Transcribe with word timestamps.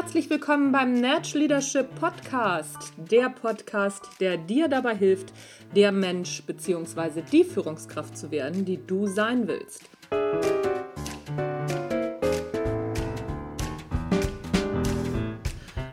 herzlich 0.00 0.30
willkommen 0.30 0.70
beim 0.70 1.00
Natural 1.00 1.40
Leadership 1.40 1.92
Podcast, 1.96 2.92
der 2.96 3.30
Podcast, 3.30 4.08
der 4.20 4.36
dir 4.36 4.68
dabei 4.68 4.94
hilft, 4.94 5.32
der 5.74 5.90
Mensch 5.90 6.40
bzw. 6.44 7.22
die 7.32 7.42
Führungskraft 7.42 8.16
zu 8.16 8.30
werden, 8.30 8.64
die 8.64 8.78
du 8.86 9.08
sein 9.08 9.48
willst. 9.48 9.90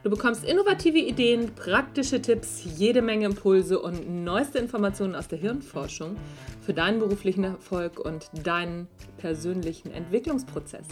Du 0.04 0.12
bekommst 0.12 0.46
innovative 0.46 1.00
Ideen, 1.00 1.56
praktische 1.56 2.22
Tipps, 2.22 2.62
jede 2.78 3.02
Menge 3.02 3.26
Impulse 3.26 3.80
und 3.80 4.24
neueste 4.24 4.60
Informationen 4.60 5.16
aus 5.16 5.28
der 5.28 5.40
Hirnforschung 5.40 6.16
für 6.62 6.76
deinen 6.76 7.00
beruflichen 7.00 7.44
Erfolg 7.44 8.00
und 8.00 8.30
deinen 8.44 8.88
persönlichen 9.18 9.92
Entwicklungsprozess. 9.92 10.86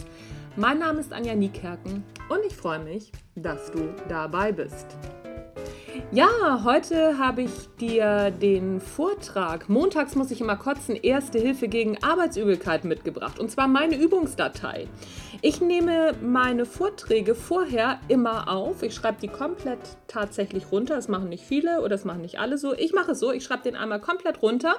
Mein 0.56 0.78
Name 0.78 1.00
ist 1.00 1.12
Anja 1.12 1.34
Niekerken 1.34 2.04
und 2.28 2.38
ich 2.46 2.54
freue 2.54 2.78
mich, 2.78 3.10
dass 3.34 3.72
du 3.72 3.92
dabei 4.08 4.52
bist. 4.52 4.86
Ja, 6.12 6.62
heute 6.62 7.18
habe 7.18 7.42
ich 7.42 7.50
dir 7.80 8.30
den 8.30 8.80
Vortrag 8.80 9.68
Montags 9.68 10.14
muss 10.14 10.30
ich 10.30 10.40
immer 10.40 10.54
kotzen, 10.54 10.94
Erste 10.94 11.40
Hilfe 11.40 11.66
gegen 11.66 12.00
Arbeitsübelkeit 12.04 12.84
mitgebracht. 12.84 13.40
Und 13.40 13.50
zwar 13.50 13.66
meine 13.66 13.96
Übungsdatei. 13.96 14.86
Ich 15.42 15.60
nehme 15.60 16.14
meine 16.22 16.66
Vorträge 16.66 17.34
vorher 17.34 17.98
immer 18.06 18.48
auf. 18.48 18.84
Ich 18.84 18.94
schreibe 18.94 19.20
die 19.20 19.28
komplett 19.28 19.80
tatsächlich 20.06 20.70
runter. 20.70 20.94
Das 20.94 21.08
machen 21.08 21.30
nicht 21.30 21.44
viele 21.44 21.80
oder 21.80 21.90
das 21.90 22.04
machen 22.04 22.20
nicht 22.20 22.38
alle 22.38 22.58
so. 22.58 22.74
Ich 22.74 22.92
mache 22.92 23.12
es 23.12 23.18
so, 23.18 23.32
ich 23.32 23.42
schreibe 23.42 23.64
den 23.64 23.74
einmal 23.74 24.00
komplett 24.00 24.40
runter. 24.40 24.76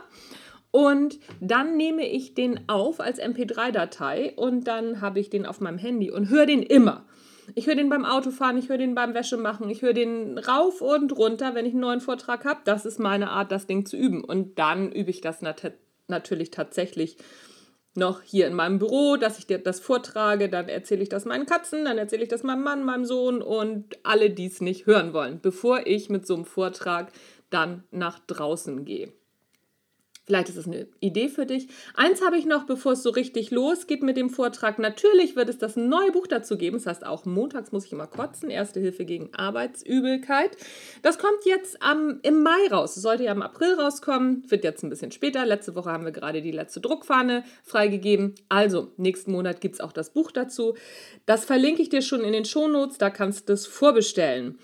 Und 0.76 1.22
dann 1.40 1.78
nehme 1.78 2.06
ich 2.06 2.34
den 2.34 2.68
auf 2.68 3.00
als 3.00 3.18
MP3-Datei 3.22 4.34
und 4.36 4.68
dann 4.68 5.00
habe 5.00 5.22
ich 5.22 5.30
den 5.30 5.46
auf 5.46 5.62
meinem 5.62 5.78
Handy 5.78 6.12
und 6.12 6.28
höre 6.28 6.48
den 6.48 6.62
immer. 6.62 7.06
Ich 7.54 7.67
höre 7.67 7.76
den 7.76 7.88
beim 7.88 8.04
Autofahren, 8.04 8.58
ich 8.58 8.67
höre 8.67 8.78
den 8.78 8.94
beim 8.94 9.14
Wäschemachen, 9.14 9.70
ich 9.70 9.84
höre 9.84 9.94
den 9.94 10.38
rauf 10.38 10.82
und 10.82 11.17
runter, 11.17 11.56
wenn 11.56 11.66
ich 11.66 11.72
einen 11.72 11.80
neuen 11.80 12.02
Vortrag 12.02 12.44
habe. 12.44 12.59
Das 12.66 12.86
ist 12.86 13.00
meine 13.00 13.30
Art, 13.30 13.54
das 13.54 13.67
Ding 13.67 13.86
zu 13.86 13.95
üben. 13.95 14.22
Und 14.22 14.59
dann 14.59 14.92
übe 14.92 15.12
ich 15.12 15.22
das 15.22 15.42
nat 15.42 15.72
natürlich 16.09 16.52
tatsächlich 16.52 17.16
noch 17.94 18.22
hier 18.22 18.45
in 18.45 18.54
meinem 18.54 18.78
Büro, 18.78 19.16
dass 19.16 19.39
ich 19.39 19.48
dir 19.48 19.60
das 19.60 19.80
vortrage, 19.80 20.50
dann 20.50 20.67
erzähle 20.67 21.04
ich 21.04 21.10
das 21.10 21.23
meinen 21.23 21.45
Katzen, 21.45 21.86
dann 21.86 21.98
erzähle 21.98 22.23
ich 22.23 22.30
das 22.30 22.44
meinem 22.44 22.64
Mann, 22.64 22.84
meinem 22.84 23.06
Sohn 23.06 23.42
und 23.42 23.98
alle, 24.04 24.30
die 24.30 24.48
es 24.48 24.60
nicht 24.60 24.88
hören 24.88 25.14
wollen, 25.14 25.39
bevor 25.42 25.88
ich 25.88 26.10
mit 26.10 26.28
so 26.28 26.36
einem 26.36 26.44
Vortrag 26.44 27.14
dann 27.50 27.86
nach 27.92 28.20
draußen 28.20 28.84
gehe. 28.84 29.14
Vielleicht 30.26 30.50
ist 30.50 30.58
es 30.58 30.66
eine 30.66 30.88
Idee 31.02 31.30
für 31.30 31.45
dich. 31.45 31.68
Eins 31.94 32.26
habe 32.26 32.38
ich 32.38 32.48
noch, 32.48 32.66
bevor 32.66 32.94
es 32.94 33.04
so 33.04 33.12
richtig 33.12 33.52
losgeht 33.52 34.02
mit 34.02 34.18
dem 34.18 34.32
Vortrag. 34.32 34.80
Natürlich 34.80 35.36
wird 35.36 35.50
es 35.50 35.59
das 35.59 35.76
neue 35.76 36.12
Buch 36.12 36.26
dazu 36.26 36.58
geben. 36.58 36.78
Das 36.78 36.88
heißt, 36.88 37.06
auch 37.06 37.26
montags 37.26 37.72
muss 37.72 37.86
ich 37.86 37.92
immer 37.92 38.08
kotzen. 38.08 38.50
Erste 38.50 38.80
Hilfe 38.80 39.06
gegen 39.06 39.32
Arbeitsübelkeit. 39.36 40.58
Das 41.04 41.20
kommt 41.20 41.45
jetzt 41.45 41.80
am, 41.84 42.20
im 42.23 42.42
Mai 42.42 42.67
raus. 42.72 42.98
Es 42.98 43.04
sollte 43.04 43.26
ja 43.26 43.34
im 43.34 43.44
April 43.44 43.76
rauskommen. 43.76 44.44
Wird 44.48 44.64
jetzt 44.64 44.84
ein 44.84 44.90
bisschen 44.90 45.12
später. 45.12 45.45
Letzte 45.45 45.76
Woche 45.76 45.92
haben 45.92 46.06
wir 46.06 46.12
gerade 46.12 46.42
die 46.42 46.52
letzte 46.52 46.82
Druckfahne 46.82 47.44
freigegeben. 47.64 48.34
Also, 48.50 48.92
nächsten 48.98 49.32
Monat 49.32 49.62
gibt 49.62 49.76
es 49.76 49.82
auch 49.82 49.92
das 49.92 50.10
Buch 50.10 50.32
dazu. 50.32 50.73
Das 51.28 51.45
verlinke 51.45 51.84
ich 51.84 51.89
dir 51.89 52.02
schon 52.02 52.23
in 52.23 52.34
den 52.34 52.45
Shownotes. 52.45 52.98
Da 52.98 53.12
kannst 53.12 53.48
du 53.50 53.54
es 53.54 53.67
vorbestellen. 53.67 54.58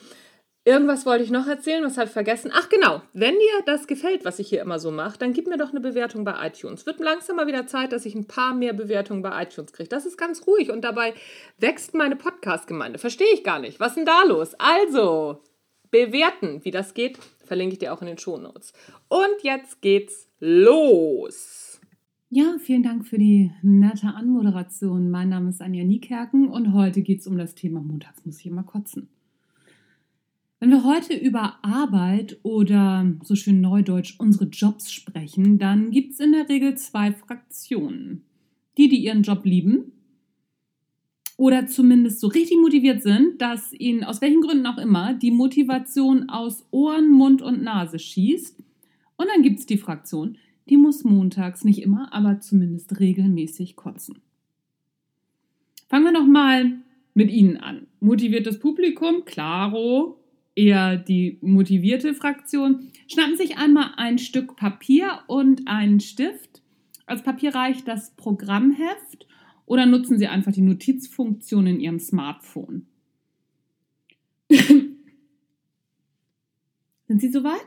Irgendwas 0.64 1.08
wollte 1.08 1.24
ich 1.24 1.32
noch 1.32 1.48
erzählen, 1.48 1.84
was 1.84 1.98
habe 1.98 2.06
ich 2.06 2.14
vergessen? 2.14 2.52
Ach 2.54 2.70
genau, 2.70 3.02
wenn 3.14 3.34
dir 3.34 3.64
das 3.66 3.88
gefällt, 3.88 4.26
was 4.26 4.38
ich 4.38 4.48
hier 4.48 4.62
immer 4.62 4.78
so 4.78 4.92
mache, 4.92 5.18
dann 5.18 5.34
gib 5.34 5.48
mir 5.48 5.58
doch 5.58 5.72
eine 5.72 5.80
Bewertung 5.80 6.24
bei 6.24 6.36
iTunes. 6.46 6.86
Wird 6.86 7.00
langsam 7.00 7.38
mal 7.38 7.48
wieder 7.48 7.66
Zeit, 7.66 7.92
dass 7.92 8.06
ich 8.06 8.14
ein 8.14 8.28
paar 8.28 8.54
mehr 8.54 8.74
Bewertungen 8.74 9.24
bei 9.24 9.42
iTunes 9.42 9.74
kriege. 9.74 9.90
Das 9.90 10.06
ist 10.06 10.18
ganz 10.18 10.46
ruhig 10.46 10.70
und 10.70 10.82
dabei 10.82 11.16
wächst 11.58 11.96
meine 11.96 12.16
Podcast-Gemeinde. 12.16 13.00
Verstehe 13.00 13.34
ich 13.34 13.44
gar 13.44 13.58
nicht. 13.58 13.80
Was 13.80 13.94
ist 13.94 13.98
denn 13.98 14.06
da 14.06 14.22
los? 14.24 14.54
Also, 14.60 15.42
bewerten, 15.90 16.64
wie 16.64 16.72
das 16.72 16.94
geht, 16.94 17.18
verlinke 17.44 17.74
ich 17.74 17.80
dir 17.80 17.92
auch 17.92 18.02
in 18.02 18.08
den 18.08 18.20
Shownotes. 18.20 18.74
Und 19.08 19.42
jetzt 19.42 19.82
geht's 19.82 20.30
los. 20.40 21.82
Ja, 22.30 22.58
vielen 22.60 22.84
Dank 22.84 23.08
für 23.08 23.18
die 23.18 23.52
nette 23.64 24.14
Anmoderation. 24.16 25.10
Mein 25.10 25.30
Name 25.30 25.50
ist 25.50 25.62
Anja 25.62 25.84
Niekerken 25.84 26.50
und 26.50 26.72
heute 26.74 27.02
geht 27.02 27.22
es 27.22 27.28
um 27.28 27.40
das 27.40 27.56
Thema 27.56 27.82
Montags 27.82 28.24
muss 28.26 28.40
ich 28.40 28.46
immer 28.46 28.64
kotzen. 28.64 29.10
Wenn 30.62 30.70
wir 30.70 30.84
heute 30.84 31.16
über 31.16 31.58
Arbeit 31.64 32.38
oder 32.44 33.12
so 33.24 33.36
schön 33.36 33.62
neudeutsch 33.62 34.14
unsere 34.20 34.46
Jobs 34.46 34.92
sprechen, 34.92 35.58
dann 35.58 35.90
gibt 35.90 36.14
es 36.14 36.20
in 36.20 36.34
der 36.34 36.50
Regel 36.50 36.76
zwei 36.78 37.12
Fraktionen. 37.14 38.26
Die, 38.78 38.88
die 38.88 39.04
ihren 39.04 39.24
Job 39.24 39.44
lieben 39.44 39.92
oder 41.36 41.66
zumindest 41.66 42.20
so 42.20 42.28
richtig 42.28 42.60
motiviert 42.62 43.02
sind, 43.02 43.42
dass 43.42 43.74
ihnen 43.74 44.04
aus 44.04 44.22
welchen 44.22 44.42
Gründen 44.42 44.68
auch 44.68 44.78
immer 44.78 45.16
die 45.16 45.32
Motivation 45.32 46.30
aus 46.30 46.68
Ohren, 46.70 47.10
Mund 47.10 47.42
und 47.42 47.64
Nase 47.64 47.98
schießt. 47.98 48.60
Und 49.18 49.28
dann 49.34 49.42
gibt 49.42 49.58
es 49.58 49.66
die 49.66 49.80
Fraktion, 49.80 50.38
die 50.70 50.78
muss 50.78 51.04
montags 51.04 51.64
nicht 51.64 51.82
immer, 51.82 52.14
aber 52.14 52.40
zumindest 52.40 53.00
regelmäßig 53.00 53.76
kotzen. 53.76 54.20
Fangen 55.90 56.06
wir 56.06 56.12
noch 56.12 56.28
mal 56.28 56.82
mit 57.16 57.32
Ihnen 57.32 57.58
an. 57.58 57.88
Motiviertes 58.00 58.60
Publikum, 58.60 59.26
klaro, 59.26 60.21
eher 60.56 60.98
die 60.98 61.38
motivierte 61.42 62.14
Fraktion, 62.14 62.92
schnappen 63.08 63.38
sich 63.38 63.58
einmal 63.58 63.92
ein 63.98 64.18
Stück 64.18 64.56
Papier 64.56 65.20
und 65.28 65.68
einen 65.68 66.00
Stift. 66.00 66.62
Als 67.06 67.24
Papier 67.24 67.56
reicht 67.56 67.88
das 67.88 68.16
Programmheft 68.16 69.28
oder 69.66 69.86
nutzen 69.86 70.18
Sie 70.18 70.28
einfach 70.28 70.52
die 70.52 70.62
Notizfunktion 70.62 71.68
in 71.68 71.80
Ihrem 71.80 72.00
Smartphone. 72.00 72.86
Sind 74.50 74.92
Sie 77.08 77.32
soweit? 77.32 77.66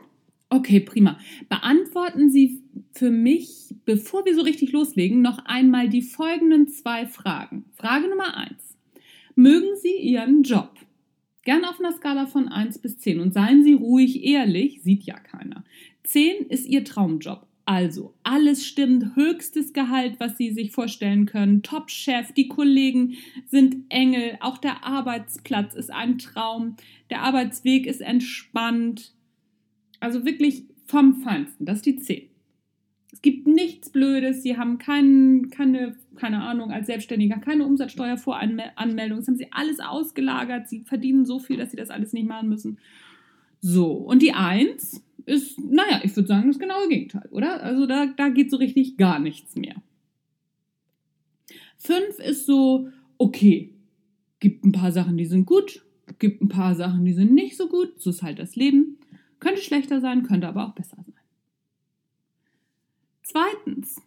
Okay, 0.49 0.79
prima. 0.79 1.17
Beantworten 1.49 2.29
Sie 2.29 2.63
für 2.91 3.09
mich, 3.09 3.75
bevor 3.85 4.25
wir 4.25 4.35
so 4.35 4.41
richtig 4.41 4.71
loslegen, 4.71 5.21
noch 5.21 5.39
einmal 5.45 5.89
die 5.89 6.01
folgenden 6.01 6.67
zwei 6.67 7.07
Fragen. 7.07 7.65
Frage 7.73 8.07
Nummer 8.07 8.37
eins. 8.37 8.77
Mögen 9.35 9.75
Sie 9.81 9.95
Ihren 9.95 10.43
Job? 10.43 10.71
Gern 11.45 11.63
auf 11.63 11.79
einer 11.79 11.93
Skala 11.93 12.25
von 12.25 12.49
1 12.49 12.79
bis 12.79 12.97
10 12.97 13.19
und 13.19 13.33
seien 13.33 13.63
Sie 13.63 13.73
ruhig 13.73 14.23
ehrlich, 14.23 14.81
sieht 14.81 15.03
ja 15.03 15.17
keiner. 15.17 15.63
10 16.03 16.47
ist 16.47 16.67
Ihr 16.67 16.83
Traumjob. 16.83 17.47
Also, 17.67 18.13
alles 18.23 18.65
stimmt, 18.65 19.15
höchstes 19.15 19.71
Gehalt, 19.71 20.19
was 20.19 20.37
Sie 20.37 20.51
sich 20.51 20.71
vorstellen 20.71 21.25
können, 21.25 21.63
Top-Chef, 21.63 22.31
die 22.33 22.47
Kollegen 22.47 23.15
sind 23.47 23.85
Engel, 23.89 24.37
auch 24.39 24.57
der 24.57 24.83
Arbeitsplatz 24.83 25.73
ist 25.75 25.91
ein 25.91 26.17
Traum, 26.17 26.75
der 27.09 27.21
Arbeitsweg 27.21 27.87
ist 27.87 28.01
entspannt. 28.01 29.13
Also 29.99 30.25
wirklich 30.25 30.65
vom 30.85 31.21
Feinsten, 31.21 31.65
das 31.65 31.77
ist 31.77 31.85
die 31.85 31.97
10. 31.97 32.29
Es 33.15 33.21
gibt 33.21 33.47
nichts 33.47 33.91
Blödes, 33.91 34.43
sie 34.43 34.57
haben 34.57 34.77
kein, 34.77 35.49
keine, 35.49 35.95
keine 36.17 36.43
Ahnung, 36.43 36.71
als 36.71 36.87
Selbstständiger 36.87 37.37
keine 37.37 37.65
Umsatzsteuervoranmeldung, 37.65 39.19
das 39.19 39.29
haben 39.29 39.37
sie 39.37 39.53
alles 39.53 39.79
ausgelagert, 39.79 40.67
sie 40.67 40.81
verdienen 40.81 41.23
so 41.23 41.39
viel, 41.39 41.55
dass 41.55 41.71
sie 41.71 41.77
das 41.77 41.91
alles 41.91 42.11
nicht 42.11 42.27
machen 42.27 42.49
müssen. 42.49 42.77
So, 43.61 43.93
und 43.93 44.21
die 44.21 44.33
Eins 44.33 45.01
ist, 45.25 45.57
naja, 45.57 46.01
ich 46.03 46.13
würde 46.13 46.27
sagen, 46.27 46.49
das 46.49 46.59
genaue 46.59 46.89
Gegenteil, 46.89 47.29
oder? 47.31 47.63
Also 47.63 47.85
da, 47.85 48.05
da 48.05 48.27
geht 48.27 48.51
so 48.51 48.57
richtig 48.57 48.97
gar 48.97 49.19
nichts 49.19 49.55
mehr. 49.55 49.75
Fünf 51.77 52.19
ist 52.19 52.45
so, 52.45 52.89
okay, 53.17 53.73
gibt 54.41 54.65
ein 54.65 54.73
paar 54.73 54.91
Sachen, 54.91 55.15
die 55.15 55.25
sind 55.25 55.45
gut, 55.45 55.85
gibt 56.19 56.41
ein 56.41 56.49
paar 56.49 56.75
Sachen, 56.75 57.05
die 57.05 57.13
sind 57.13 57.33
nicht 57.33 57.55
so 57.55 57.69
gut, 57.69 57.93
so 57.97 58.09
ist 58.09 58.23
halt 58.23 58.39
das 58.39 58.57
Leben. 58.57 58.97
Könnte 59.39 59.61
schlechter 59.61 60.01
sein, 60.01 60.23
könnte 60.23 60.49
aber 60.49 60.67
auch 60.67 60.75
besser 60.75 60.97
sein. 60.97 61.04
Zweitens, 63.27 63.99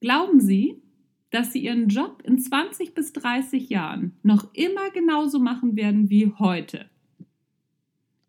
glauben 0.00 0.40
Sie, 0.40 0.82
dass 1.30 1.52
Sie 1.52 1.60
Ihren 1.60 1.88
Job 1.88 2.22
in 2.24 2.40
20 2.40 2.92
bis 2.92 3.12
30 3.12 3.68
Jahren 3.68 4.16
noch 4.24 4.52
immer 4.52 4.90
genauso 4.90 5.38
machen 5.38 5.76
werden 5.76 6.10
wie 6.10 6.32
heute? 6.40 6.86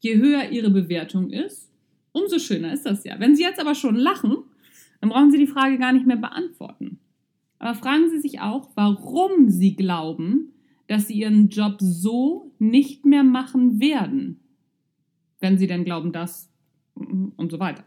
Je 0.02 0.18
höher 0.18 0.52
Ihre 0.52 0.70
Bewertung 0.70 1.31
ist, 1.31 1.72
umso 2.12 2.38
schöner 2.38 2.72
ist 2.74 2.86
das 2.86 3.04
ja. 3.06 3.20
Wenn 3.20 3.36
Sie 3.36 3.42
jetzt 3.42 3.60
aber 3.60 3.74
schon 3.74 3.96
lachen, 3.96 4.38
dann 5.02 5.10
brauchen 5.10 5.31
Sie 5.31 5.40
die 5.40 5.48
Frage 5.48 5.80
gar 5.80 5.94
nicht 5.94 6.06
mehr 6.06 6.18
beantworten. 6.18 7.00
Aber 7.58 7.74
fragen 7.74 8.12
Sie 8.12 8.20
sich 8.20 8.40
auch, 8.40 8.70
warum 8.76 9.50
Sie 9.50 9.76
glauben, 9.76 10.54
dass 10.86 11.08
Sie 11.08 11.16
Ihren 11.16 11.50
Job 11.50 11.78
so 11.80 12.54
nicht 12.60 13.04
mehr 13.04 13.24
machen 13.24 13.80
werden. 13.80 14.40
Wenn 15.40 15.58
Sie 15.58 15.66
denn 15.66 15.86
glauben, 15.86 16.12
das 16.12 16.52
und 16.94 17.50
so 17.50 17.60
weiter. 17.60 17.84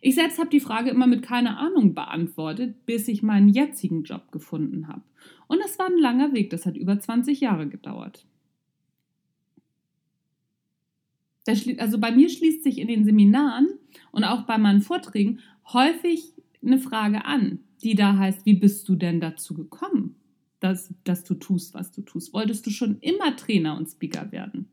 Ich 0.00 0.14
selbst 0.14 0.38
habe 0.38 0.50
die 0.50 0.60
Frage 0.60 0.90
immer 0.90 1.06
mit 1.06 1.22
keine 1.22 1.56
Ahnung 1.56 1.94
beantwortet, 1.94 2.86
bis 2.86 3.08
ich 3.08 3.22
meinen 3.22 3.48
jetzigen 3.48 4.04
Job 4.04 4.30
gefunden 4.32 4.88
habe. 4.88 5.02
Und 5.46 5.60
das 5.60 5.78
war 5.78 5.86
ein 5.86 5.98
langer 5.98 6.32
Weg, 6.32 6.50
das 6.50 6.66
hat 6.66 6.76
über 6.76 6.98
20 6.98 7.40
Jahre 7.40 7.68
gedauert. 7.68 8.26
Also 11.78 11.98
bei 11.98 12.12
mir 12.12 12.28
schließt 12.28 12.62
sich 12.62 12.78
in 12.78 12.88
den 12.88 13.04
Seminaren 13.04 13.68
und 14.12 14.24
auch 14.24 14.42
bei 14.42 14.58
meinen 14.58 14.82
Vorträgen 14.82 15.40
häufig 15.72 16.34
eine 16.62 16.78
Frage 16.78 17.24
an, 17.24 17.60
die 17.82 17.94
da 17.94 18.18
heißt, 18.18 18.44
wie 18.44 18.54
bist 18.54 18.88
du 18.88 18.96
denn 18.96 19.20
dazu 19.20 19.54
gekommen? 19.54 20.18
dass, 20.60 20.92
dass 21.04 21.24
du 21.24 21.34
tust, 21.34 21.74
was 21.74 21.92
du 21.92 22.02
tust? 22.02 22.32
Wolltest 22.32 22.66
du 22.66 22.70
schon 22.70 22.98
immer 23.00 23.36
Trainer 23.36 23.76
und 23.76 23.88
Speaker 23.88 24.32
werden? 24.32 24.68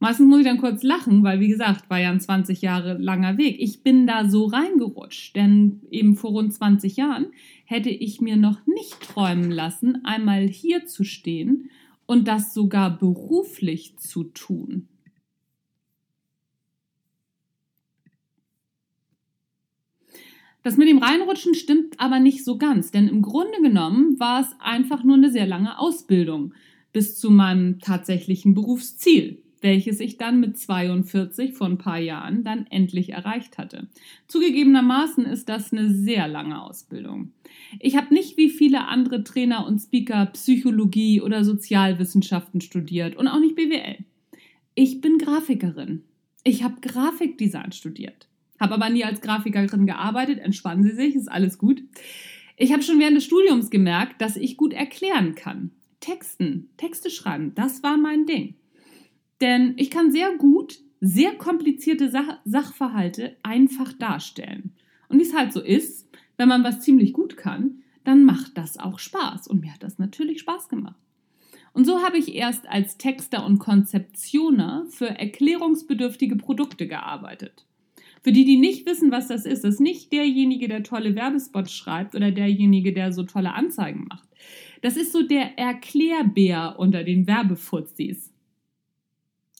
Meistens 0.00 0.28
muss 0.28 0.40
ich 0.40 0.44
dann 0.44 0.58
kurz 0.58 0.82
lachen, 0.82 1.22
weil 1.22 1.40
wie 1.40 1.48
gesagt, 1.48 1.88
war 1.88 1.98
ja 1.98 2.10
ein 2.10 2.20
20 2.20 2.60
Jahre 2.60 2.98
langer 2.98 3.38
Weg. 3.38 3.56
Ich 3.58 3.82
bin 3.82 4.06
da 4.06 4.28
so 4.28 4.46
reingerutscht, 4.46 5.34
denn 5.34 5.80
eben 5.90 6.16
vor 6.16 6.32
rund 6.32 6.52
20 6.52 6.96
Jahren 6.96 7.26
hätte 7.64 7.90
ich 7.90 8.20
mir 8.20 8.36
noch 8.36 8.66
nicht 8.66 9.00
träumen 9.00 9.50
lassen, 9.50 10.04
einmal 10.04 10.46
hier 10.46 10.86
zu 10.86 11.04
stehen 11.04 11.70
und 12.06 12.28
das 12.28 12.52
sogar 12.52 12.98
beruflich 12.98 13.96
zu 13.96 14.24
tun. 14.24 14.88
Das 20.62 20.78
mit 20.78 20.88
dem 20.88 20.98
Reinrutschen 20.98 21.54
stimmt 21.54 22.00
aber 22.00 22.20
nicht 22.20 22.42
so 22.42 22.56
ganz, 22.56 22.90
denn 22.90 23.06
im 23.06 23.20
Grunde 23.20 23.60
genommen 23.62 24.18
war 24.18 24.40
es 24.40 24.48
einfach 24.60 25.04
nur 25.04 25.16
eine 25.16 25.30
sehr 25.30 25.46
lange 25.46 25.78
Ausbildung 25.78 26.54
bis 26.92 27.18
zu 27.18 27.30
meinem 27.30 27.80
tatsächlichen 27.80 28.54
Berufsziel 28.54 29.43
welches 29.64 29.98
ich 29.98 30.18
dann 30.18 30.40
mit 30.40 30.58
42 30.58 31.54
vor 31.54 31.66
ein 31.66 31.78
paar 31.78 31.98
Jahren 31.98 32.44
dann 32.44 32.66
endlich 32.66 33.10
erreicht 33.10 33.56
hatte. 33.56 33.88
Zugegebenermaßen 34.28 35.24
ist 35.24 35.48
das 35.48 35.72
eine 35.72 35.88
sehr 35.88 36.28
lange 36.28 36.62
Ausbildung. 36.62 37.32
Ich 37.80 37.96
habe 37.96 38.12
nicht 38.12 38.36
wie 38.36 38.50
viele 38.50 38.88
andere 38.88 39.24
Trainer 39.24 39.66
und 39.66 39.78
Speaker 39.80 40.26
Psychologie 40.26 41.22
oder 41.22 41.44
Sozialwissenschaften 41.44 42.60
studiert 42.60 43.16
und 43.16 43.26
auch 43.26 43.40
nicht 43.40 43.56
BWL. 43.56 44.04
Ich 44.74 45.00
bin 45.00 45.16
Grafikerin. 45.16 46.04
Ich 46.44 46.62
habe 46.62 46.82
Grafikdesign 46.82 47.72
studiert, 47.72 48.28
habe 48.60 48.74
aber 48.74 48.90
nie 48.90 49.04
als 49.04 49.22
Grafikerin 49.22 49.86
gearbeitet. 49.86 50.40
Entspannen 50.40 50.84
Sie 50.84 50.94
sich, 50.94 51.14
ist 51.14 51.32
alles 51.32 51.56
gut. 51.56 51.82
Ich 52.58 52.70
habe 52.70 52.82
schon 52.82 52.98
während 52.98 53.16
des 53.16 53.24
Studiums 53.24 53.70
gemerkt, 53.70 54.20
dass 54.20 54.36
ich 54.36 54.58
gut 54.58 54.74
erklären 54.74 55.34
kann. 55.34 55.70
Texten, 56.00 56.68
Texte 56.76 57.08
schreiben, 57.08 57.52
das 57.54 57.82
war 57.82 57.96
mein 57.96 58.26
Ding. 58.26 58.56
Denn 59.40 59.74
ich 59.76 59.90
kann 59.90 60.12
sehr 60.12 60.36
gut 60.36 60.78
sehr 61.06 61.34
komplizierte 61.34 62.10
Sach 62.10 62.38
Sachverhalte 62.46 63.36
einfach 63.42 63.92
darstellen. 63.92 64.72
Und 65.08 65.18
wie 65.18 65.22
es 65.22 65.34
halt 65.34 65.52
so 65.52 65.60
ist, 65.60 66.08
wenn 66.38 66.48
man 66.48 66.64
was 66.64 66.80
ziemlich 66.80 67.12
gut 67.12 67.36
kann, 67.36 67.82
dann 68.04 68.24
macht 68.24 68.56
das 68.56 68.78
auch 68.78 68.98
Spaß. 68.98 69.48
Und 69.48 69.60
mir 69.60 69.74
hat 69.74 69.82
das 69.82 69.98
natürlich 69.98 70.40
Spaß 70.40 70.70
gemacht. 70.70 70.96
Und 71.74 71.84
so 71.84 72.02
habe 72.02 72.16
ich 72.16 72.34
erst 72.34 72.66
als 72.68 72.96
Texter 72.96 73.44
und 73.44 73.58
Konzeptioner 73.58 74.86
für 74.88 75.08
erklärungsbedürftige 75.08 76.36
Produkte 76.36 76.86
gearbeitet. 76.86 77.66
Für 78.22 78.32
die, 78.32 78.46
die 78.46 78.56
nicht 78.56 78.86
wissen, 78.86 79.10
was 79.10 79.28
das 79.28 79.44
ist, 79.44 79.64
das 79.64 79.74
ist 79.74 79.80
nicht 79.80 80.10
derjenige, 80.10 80.68
der 80.68 80.84
tolle 80.84 81.14
Werbespots 81.14 81.74
schreibt 81.74 82.14
oder 82.14 82.30
derjenige, 82.30 82.94
der 82.94 83.12
so 83.12 83.24
tolle 83.24 83.52
Anzeigen 83.52 84.06
macht. 84.08 84.28
Das 84.80 84.96
ist 84.96 85.12
so 85.12 85.22
der 85.22 85.58
Erklärbär 85.58 86.76
unter 86.78 87.04
den 87.04 87.26
Werbefuzis. 87.26 88.33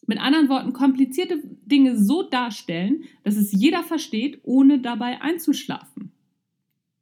Mit 0.06 0.20
anderen 0.20 0.48
Worten, 0.48 0.72
komplizierte 0.72 1.40
Dinge 1.64 1.96
so 1.96 2.22
darstellen, 2.22 3.04
dass 3.22 3.36
es 3.36 3.52
jeder 3.52 3.82
versteht, 3.82 4.40
ohne 4.42 4.78
dabei 4.80 5.20
einzuschlafen. 5.22 6.12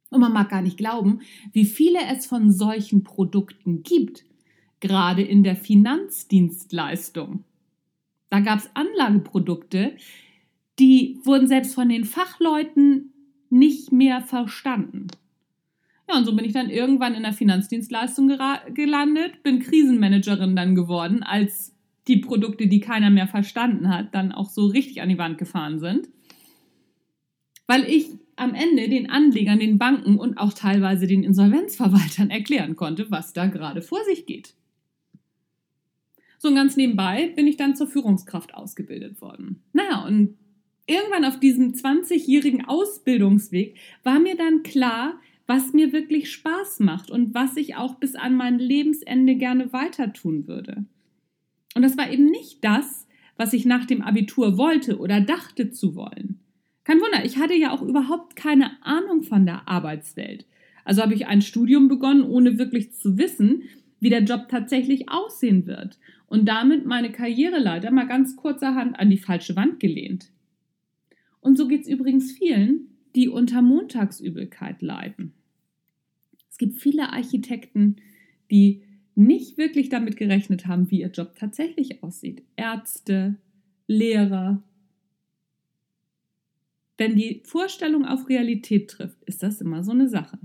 Und 0.09 0.21
man 0.21 0.31
mag 0.31 0.49
gar 0.49 0.61
nicht 0.61 0.77
glauben, 0.77 1.21
wie 1.51 1.65
viele 1.65 1.99
es 2.11 2.25
von 2.25 2.51
solchen 2.51 3.03
Produkten 3.03 3.83
gibt, 3.83 4.25
gerade 4.79 5.23
in 5.23 5.43
der 5.43 5.55
Finanzdienstleistung. 5.55 7.43
Da 8.29 8.39
gab 8.39 8.59
es 8.59 8.69
Anlageprodukte, 8.73 9.95
die 10.79 11.19
wurden 11.23 11.47
selbst 11.47 11.75
von 11.75 11.89
den 11.89 12.05
Fachleuten 12.05 13.13
nicht 13.49 13.91
mehr 13.91 14.21
verstanden. 14.21 15.07
Ja, 16.09 16.17
und 16.17 16.25
so 16.25 16.35
bin 16.35 16.45
ich 16.45 16.53
dann 16.53 16.69
irgendwann 16.69 17.15
in 17.15 17.23
der 17.23 17.33
Finanzdienstleistung 17.33 18.37
gelandet, 18.73 19.41
bin 19.43 19.59
Krisenmanagerin 19.59 20.55
dann 20.55 20.75
geworden 20.75 21.23
als 21.23 21.72
die 22.07 22.17
Produkte, 22.17 22.67
die 22.67 22.79
keiner 22.79 23.09
mehr 23.09 23.27
verstanden 23.27 23.89
hat, 23.89 24.13
dann 24.13 24.31
auch 24.31 24.49
so 24.49 24.67
richtig 24.67 25.01
an 25.01 25.09
die 25.09 25.17
Wand 25.17 25.37
gefahren 25.37 25.79
sind. 25.79 26.09
Weil 27.67 27.83
ich 27.85 28.07
am 28.35 28.53
Ende 28.55 28.89
den 28.89 29.09
Anlegern, 29.09 29.59
den 29.59 29.77
Banken 29.77 30.17
und 30.17 30.37
auch 30.37 30.53
teilweise 30.53 31.07
den 31.07 31.23
Insolvenzverwaltern 31.23 32.29
erklären 32.29 32.75
konnte, 32.75 33.09
was 33.09 33.33
da 33.33 33.45
gerade 33.45 33.81
vor 33.81 34.03
sich 34.05 34.25
geht. 34.25 34.55
So 36.39 36.53
ganz 36.53 36.75
nebenbei 36.75 37.31
bin 37.35 37.47
ich 37.47 37.55
dann 37.55 37.75
zur 37.75 37.87
Führungskraft 37.87 38.53
ausgebildet 38.53 39.21
worden. 39.21 39.63
Naja, 39.71 40.05
und 40.05 40.35
irgendwann 40.87 41.23
auf 41.23 41.39
diesem 41.39 41.71
20-jährigen 41.71 42.65
Ausbildungsweg 42.65 43.77
war 44.03 44.19
mir 44.19 44.35
dann 44.35 44.61
klar, 44.63 45.13
was 45.47 45.71
mir 45.71 45.93
wirklich 45.93 46.31
Spaß 46.31 46.81
macht 46.81 47.11
und 47.11 47.33
was 47.33 47.55
ich 47.55 47.75
auch 47.75 47.95
bis 47.95 48.15
an 48.15 48.35
mein 48.35 48.59
Lebensende 48.59 49.35
gerne 49.35 49.71
weiter 49.71 50.11
tun 50.11 50.47
würde. 50.47 50.85
Und 51.75 51.81
das 51.81 51.97
war 51.97 52.11
eben 52.11 52.25
nicht 52.25 52.63
das, 52.63 53.07
was 53.37 53.53
ich 53.53 53.65
nach 53.65 53.85
dem 53.85 54.01
Abitur 54.01 54.57
wollte 54.57 54.99
oder 54.99 55.21
dachte 55.21 55.71
zu 55.71 55.95
wollen. 55.95 56.39
Kein 56.83 56.99
Wunder, 56.99 57.25
ich 57.25 57.37
hatte 57.37 57.55
ja 57.55 57.71
auch 57.71 57.81
überhaupt 57.81 58.35
keine 58.35 58.83
Ahnung 58.83 59.23
von 59.23 59.45
der 59.45 59.67
Arbeitswelt. 59.67 60.45
Also 60.85 61.01
habe 61.01 61.13
ich 61.13 61.27
ein 61.27 61.41
Studium 61.41 61.87
begonnen, 61.87 62.23
ohne 62.23 62.57
wirklich 62.57 62.93
zu 62.93 63.17
wissen, 63.17 63.63
wie 63.99 64.09
der 64.09 64.23
Job 64.23 64.49
tatsächlich 64.49 65.09
aussehen 65.09 65.65
wird. 65.65 65.97
Und 66.27 66.45
damit 66.45 66.85
meine 66.85 67.11
Karriereleiter 67.11 67.91
mal 67.91 68.07
ganz 68.07 68.35
kurzerhand 68.35 68.99
an 68.99 69.09
die 69.09 69.17
falsche 69.17 69.55
Wand 69.55 69.79
gelehnt. 69.79 70.29
Und 71.39 71.57
so 71.57 71.67
geht 71.67 71.81
es 71.81 71.87
übrigens 71.87 72.31
vielen, 72.31 72.87
die 73.15 73.29
unter 73.29 73.61
Montagsübelkeit 73.61 74.81
leiden. 74.81 75.33
Es 76.49 76.57
gibt 76.57 76.79
viele 76.79 77.13
Architekten, 77.13 77.97
die 78.51 78.83
nicht 79.15 79.57
wirklich 79.57 79.89
damit 79.89 80.17
gerechnet 80.17 80.67
haben, 80.67 80.89
wie 80.89 81.01
ihr 81.01 81.11
Job 81.11 81.35
tatsächlich 81.35 82.03
aussieht. 82.03 82.43
Ärzte, 82.55 83.35
Lehrer. 83.87 84.63
Wenn 86.97 87.15
die 87.15 87.41
Vorstellung 87.43 88.05
auf 88.05 88.29
Realität 88.29 88.89
trifft, 88.89 89.23
ist 89.23 89.43
das 89.43 89.61
immer 89.61 89.83
so 89.83 89.91
eine 89.91 90.07
Sache. 90.07 90.39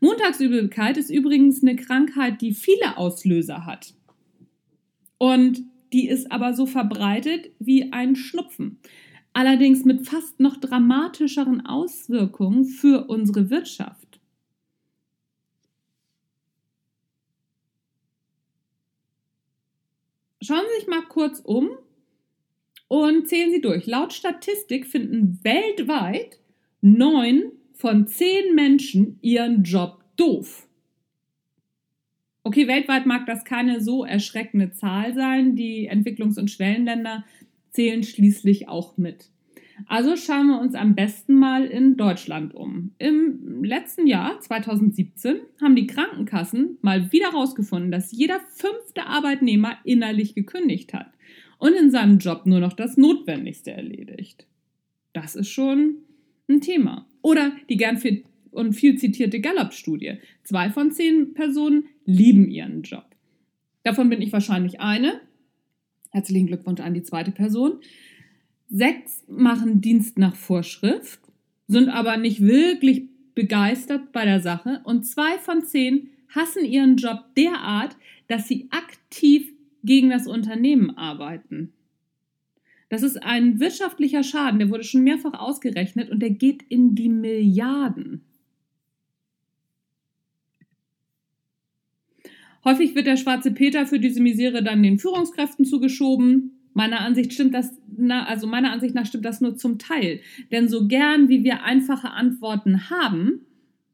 Montagsübelkeit 0.00 0.96
ist 0.96 1.10
übrigens 1.10 1.62
eine 1.62 1.76
Krankheit, 1.76 2.40
die 2.40 2.52
viele 2.52 2.96
Auslöser 2.96 3.64
hat. 3.64 3.94
Und 5.18 5.62
die 5.92 6.08
ist 6.08 6.32
aber 6.32 6.54
so 6.54 6.66
verbreitet 6.66 7.50
wie 7.58 7.92
ein 7.92 8.16
Schnupfen. 8.16 8.78
Allerdings 9.32 9.84
mit 9.84 10.06
fast 10.06 10.40
noch 10.40 10.56
dramatischeren 10.56 11.64
Auswirkungen 11.64 12.64
für 12.64 13.08
unsere 13.08 13.50
Wirtschaft. 13.50 14.11
Schauen 20.42 20.64
Sie 20.72 20.80
sich 20.80 20.88
mal 20.88 21.02
kurz 21.02 21.38
um 21.38 21.70
und 22.88 23.28
zählen 23.28 23.52
Sie 23.52 23.60
durch. 23.60 23.86
Laut 23.86 24.12
Statistik 24.12 24.86
finden 24.86 25.38
weltweit 25.44 26.40
neun 26.80 27.52
von 27.74 28.08
zehn 28.08 28.54
Menschen 28.56 29.18
ihren 29.22 29.62
Job 29.62 30.04
doof. 30.16 30.68
Okay, 32.42 32.66
weltweit 32.66 33.06
mag 33.06 33.24
das 33.26 33.44
keine 33.44 33.80
so 33.80 34.04
erschreckende 34.04 34.72
Zahl 34.72 35.14
sein. 35.14 35.54
Die 35.54 35.88
Entwicklungs- 35.88 36.40
und 36.40 36.50
Schwellenländer 36.50 37.24
zählen 37.70 38.02
schließlich 38.02 38.68
auch 38.68 38.96
mit. 38.96 39.31
Also 39.86 40.16
schauen 40.16 40.48
wir 40.48 40.60
uns 40.60 40.74
am 40.74 40.94
besten 40.94 41.34
mal 41.34 41.64
in 41.64 41.96
Deutschland 41.96 42.54
um. 42.54 42.92
Im 42.98 43.64
letzten 43.64 44.06
Jahr, 44.06 44.40
2017, 44.40 45.36
haben 45.60 45.76
die 45.76 45.86
Krankenkassen 45.86 46.78
mal 46.82 47.12
wieder 47.12 47.32
herausgefunden, 47.32 47.90
dass 47.90 48.12
jeder 48.12 48.40
fünfte 48.54 49.06
Arbeitnehmer 49.06 49.76
innerlich 49.84 50.34
gekündigt 50.34 50.94
hat 50.94 51.12
und 51.58 51.74
in 51.74 51.90
seinem 51.90 52.18
Job 52.18 52.46
nur 52.46 52.60
noch 52.60 52.72
das 52.72 52.96
Notwendigste 52.96 53.72
erledigt. 53.72 54.46
Das 55.12 55.36
ist 55.36 55.48
schon 55.48 55.96
ein 56.48 56.60
Thema. 56.60 57.06
Oder 57.22 57.52
die 57.68 57.76
gern 57.76 57.98
viel 57.98 58.24
und 58.50 58.74
viel 58.74 58.98
zitierte 58.98 59.40
Gallup-Studie. 59.40 60.18
Zwei 60.42 60.70
von 60.70 60.90
zehn 60.90 61.34
Personen 61.34 61.84
lieben 62.04 62.50
ihren 62.50 62.82
Job. 62.82 63.04
Davon 63.82 64.10
bin 64.10 64.22
ich 64.22 64.32
wahrscheinlich 64.32 64.80
eine. 64.80 65.20
Herzlichen 66.10 66.46
Glückwunsch 66.46 66.80
an 66.80 66.94
die 66.94 67.02
zweite 67.02 67.30
Person. 67.30 67.80
Sechs 68.74 69.22
machen 69.28 69.82
Dienst 69.82 70.16
nach 70.16 70.34
Vorschrift, 70.34 71.20
sind 71.68 71.90
aber 71.90 72.16
nicht 72.16 72.40
wirklich 72.40 73.02
begeistert 73.34 74.12
bei 74.12 74.24
der 74.24 74.40
Sache. 74.40 74.80
Und 74.84 75.04
zwei 75.04 75.36
von 75.38 75.62
zehn 75.62 76.08
hassen 76.30 76.64
ihren 76.64 76.96
Job 76.96 77.34
derart, 77.36 77.94
dass 78.28 78.48
sie 78.48 78.68
aktiv 78.70 79.52
gegen 79.84 80.08
das 80.08 80.26
Unternehmen 80.26 80.96
arbeiten. 80.96 81.74
Das 82.88 83.02
ist 83.02 83.22
ein 83.22 83.60
wirtschaftlicher 83.60 84.22
Schaden, 84.22 84.58
der 84.58 84.70
wurde 84.70 84.84
schon 84.84 85.04
mehrfach 85.04 85.38
ausgerechnet 85.38 86.10
und 86.10 86.20
der 86.20 86.30
geht 86.30 86.62
in 86.62 86.94
die 86.94 87.10
Milliarden. 87.10 88.24
Häufig 92.64 92.94
wird 92.94 93.06
der 93.06 93.18
schwarze 93.18 93.50
Peter 93.50 93.86
für 93.86 93.98
diese 93.98 94.22
Misere 94.22 94.62
dann 94.62 94.82
den 94.82 94.98
Führungskräften 94.98 95.66
zugeschoben. 95.66 96.52
Meiner 96.72 97.00
Ansicht 97.00 97.34
stimmt 97.34 97.52
das, 97.52 97.70
na, 97.96 98.24
also 98.26 98.46
meiner 98.46 98.72
Ansicht 98.72 98.94
nach 98.94 99.06
stimmt 99.06 99.24
das 99.24 99.40
nur 99.40 99.56
zum 99.56 99.78
Teil. 99.78 100.20
Denn 100.50 100.68
so 100.68 100.86
gern 100.86 101.28
wie 101.28 101.44
wir 101.44 101.64
einfache 101.64 102.10
Antworten 102.10 102.90
haben, 102.90 103.40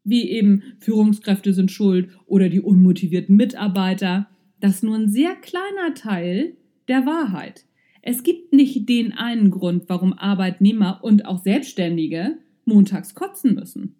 wie 0.04 0.30
eben 0.30 0.62
Führungskräfte 0.78 1.52
sind 1.52 1.70
schuld 1.70 2.08
oder 2.26 2.48
die 2.48 2.60
unmotivierten 2.60 3.36
Mitarbeiter. 3.36 4.28
Das 4.60 4.76
ist 4.76 4.84
nur 4.84 4.96
ein 4.96 5.08
sehr 5.08 5.34
kleiner 5.34 5.94
Teil 5.94 6.56
der 6.88 7.06
Wahrheit. 7.06 7.64
Es 8.02 8.22
gibt 8.22 8.52
nicht 8.52 8.88
den 8.88 9.12
einen 9.12 9.50
Grund, 9.50 9.84
warum 9.88 10.14
Arbeitnehmer 10.14 11.00
und 11.02 11.26
auch 11.26 11.42
Selbstständige 11.42 12.38
montags 12.64 13.14
kotzen 13.14 13.54
müssen. 13.54 13.96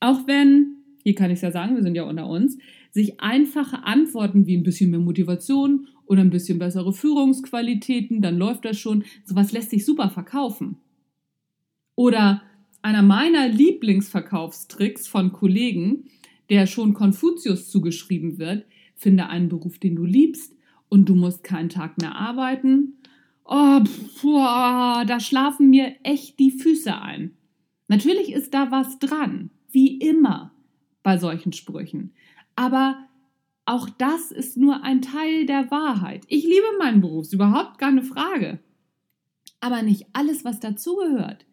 Auch 0.00 0.26
wenn, 0.26 0.83
hier 1.04 1.14
kann 1.14 1.30
ich 1.30 1.36
es 1.36 1.42
ja 1.42 1.52
sagen, 1.52 1.76
wir 1.76 1.82
sind 1.82 1.94
ja 1.94 2.04
unter 2.04 2.26
uns, 2.26 2.56
sich 2.90 3.20
einfache 3.20 3.84
Antworten 3.84 4.46
wie 4.46 4.56
ein 4.56 4.62
bisschen 4.62 4.90
mehr 4.90 5.00
Motivation 5.00 5.86
oder 6.06 6.22
ein 6.22 6.30
bisschen 6.30 6.58
bessere 6.58 6.94
Führungsqualitäten, 6.94 8.22
dann 8.22 8.38
läuft 8.38 8.64
das 8.64 8.78
schon, 8.78 9.04
sowas 9.24 9.52
lässt 9.52 9.70
sich 9.70 9.84
super 9.84 10.08
verkaufen. 10.08 10.78
Oder 11.94 12.42
einer 12.80 13.02
meiner 13.02 13.48
Lieblingsverkaufstricks 13.48 15.06
von 15.06 15.32
Kollegen, 15.32 16.04
der 16.48 16.66
schon 16.66 16.94
Konfuzius 16.94 17.70
zugeschrieben 17.70 18.38
wird, 18.38 18.64
finde 18.96 19.28
einen 19.28 19.50
Beruf, 19.50 19.78
den 19.78 19.96
du 19.96 20.04
liebst 20.04 20.56
und 20.88 21.08
du 21.08 21.14
musst 21.14 21.44
keinen 21.44 21.68
Tag 21.68 22.00
mehr 22.00 22.16
arbeiten. 22.16 22.94
Oh, 23.44 23.84
pff, 23.84 24.22
boah, 24.22 25.04
da 25.06 25.20
schlafen 25.20 25.68
mir 25.68 25.96
echt 26.02 26.38
die 26.38 26.50
Füße 26.50 26.98
ein. 26.98 27.32
Natürlich 27.88 28.32
ist 28.32 28.54
da 28.54 28.70
was 28.70 28.98
dran, 28.98 29.50
wie 29.70 29.98
immer 29.98 30.53
bei 31.04 31.18
solchen 31.18 31.52
Sprüchen. 31.52 32.12
Aber 32.56 32.98
auch 33.66 33.88
das 33.88 34.32
ist 34.32 34.56
nur 34.56 34.82
ein 34.82 35.00
Teil 35.00 35.46
der 35.46 35.70
Wahrheit. 35.70 36.24
Ich 36.26 36.42
liebe 36.42 36.66
meinen 36.80 37.00
Beruf, 37.00 37.32
überhaupt 37.32 37.78
keine 37.78 38.02
Frage. 38.02 38.58
Aber 39.60 39.82
nicht 39.82 40.06
alles, 40.12 40.44
was 40.44 40.58
dazugehört. 40.58 41.46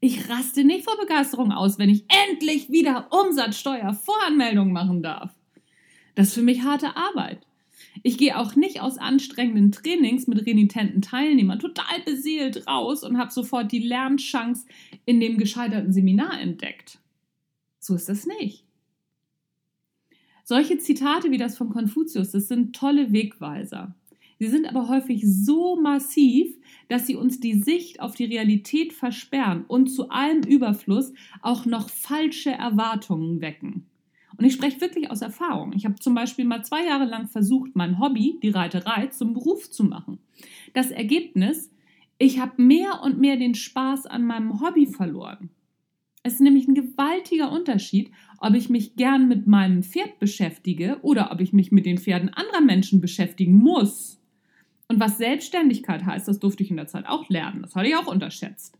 Ich 0.00 0.28
raste 0.28 0.64
nicht 0.64 0.84
vor 0.84 0.98
Begeisterung 1.00 1.52
aus, 1.52 1.78
wenn 1.78 1.88
ich 1.88 2.04
endlich 2.28 2.70
wieder 2.70 3.08
Umsatzsteuervoranmeldung 3.10 4.72
machen 4.72 5.02
darf. 5.02 5.32
Das 6.14 6.28
ist 6.28 6.34
für 6.34 6.42
mich 6.42 6.62
harte 6.62 6.96
Arbeit. 6.96 7.46
Ich 8.02 8.18
gehe 8.18 8.38
auch 8.38 8.56
nicht 8.56 8.80
aus 8.80 8.98
anstrengenden 8.98 9.72
Trainings 9.72 10.26
mit 10.26 10.44
renitenten 10.46 11.00
Teilnehmern 11.00 11.58
total 11.58 12.00
beseelt 12.04 12.66
raus 12.66 13.02
und 13.02 13.18
habe 13.18 13.30
sofort 13.30 13.72
die 13.72 13.86
Lernchance 13.86 14.66
in 15.04 15.20
dem 15.20 15.38
gescheiterten 15.38 15.92
Seminar 15.92 16.40
entdeckt. 16.40 16.98
So 17.78 17.94
ist 17.94 18.08
das 18.08 18.26
nicht. 18.26 18.63
Solche 20.46 20.76
Zitate 20.76 21.30
wie 21.30 21.38
das 21.38 21.56
von 21.56 21.70
Konfuzius, 21.70 22.32
das 22.32 22.48
sind 22.48 22.76
tolle 22.76 23.12
Wegweiser. 23.12 23.94
Sie 24.38 24.48
sind 24.48 24.66
aber 24.66 24.88
häufig 24.88 25.24
so 25.26 25.80
massiv, 25.80 26.54
dass 26.88 27.06
sie 27.06 27.16
uns 27.16 27.40
die 27.40 27.54
Sicht 27.54 28.00
auf 28.00 28.14
die 28.14 28.26
Realität 28.26 28.92
versperren 28.92 29.64
und 29.66 29.86
zu 29.86 30.10
allem 30.10 30.42
Überfluss 30.42 31.14
auch 31.40 31.64
noch 31.64 31.88
falsche 31.88 32.50
Erwartungen 32.50 33.40
wecken. 33.40 33.86
Und 34.36 34.44
ich 34.44 34.52
spreche 34.52 34.82
wirklich 34.82 35.10
aus 35.10 35.22
Erfahrung. 35.22 35.72
Ich 35.74 35.86
habe 35.86 35.94
zum 35.94 36.14
Beispiel 36.14 36.44
mal 36.44 36.62
zwei 36.62 36.84
Jahre 36.84 37.06
lang 37.06 37.28
versucht, 37.28 37.70
mein 37.74 37.98
Hobby, 37.98 38.38
die 38.42 38.50
Reiterei, 38.50 39.06
zum 39.06 39.32
Beruf 39.32 39.70
zu 39.70 39.82
machen. 39.84 40.18
Das 40.74 40.90
Ergebnis, 40.90 41.70
ich 42.18 42.38
habe 42.38 42.60
mehr 42.60 43.00
und 43.02 43.18
mehr 43.18 43.38
den 43.38 43.54
Spaß 43.54 44.04
an 44.06 44.26
meinem 44.26 44.60
Hobby 44.60 44.86
verloren. 44.86 45.48
Es 46.26 46.34
ist 46.34 46.40
nämlich 46.40 46.66
ein 46.66 46.74
gewaltiger 46.74 47.52
Unterschied, 47.52 48.10
ob 48.44 48.54
ich 48.54 48.68
mich 48.68 48.96
gern 48.96 49.26
mit 49.26 49.46
meinem 49.46 49.82
Pferd 49.82 50.18
beschäftige 50.18 50.98
oder 51.00 51.32
ob 51.32 51.40
ich 51.40 51.54
mich 51.54 51.72
mit 51.72 51.86
den 51.86 51.96
Pferden 51.96 52.28
anderer 52.28 52.60
Menschen 52.60 53.00
beschäftigen 53.00 53.54
muss. 53.54 54.20
Und 54.86 55.00
was 55.00 55.16
Selbstständigkeit 55.16 56.04
heißt, 56.04 56.28
das 56.28 56.40
durfte 56.40 56.62
ich 56.62 56.70
in 56.70 56.76
der 56.76 56.86
Zeit 56.86 57.06
auch 57.06 57.28
lernen. 57.30 57.62
Das 57.62 57.74
hatte 57.74 57.88
ich 57.88 57.96
auch 57.96 58.06
unterschätzt. 58.06 58.78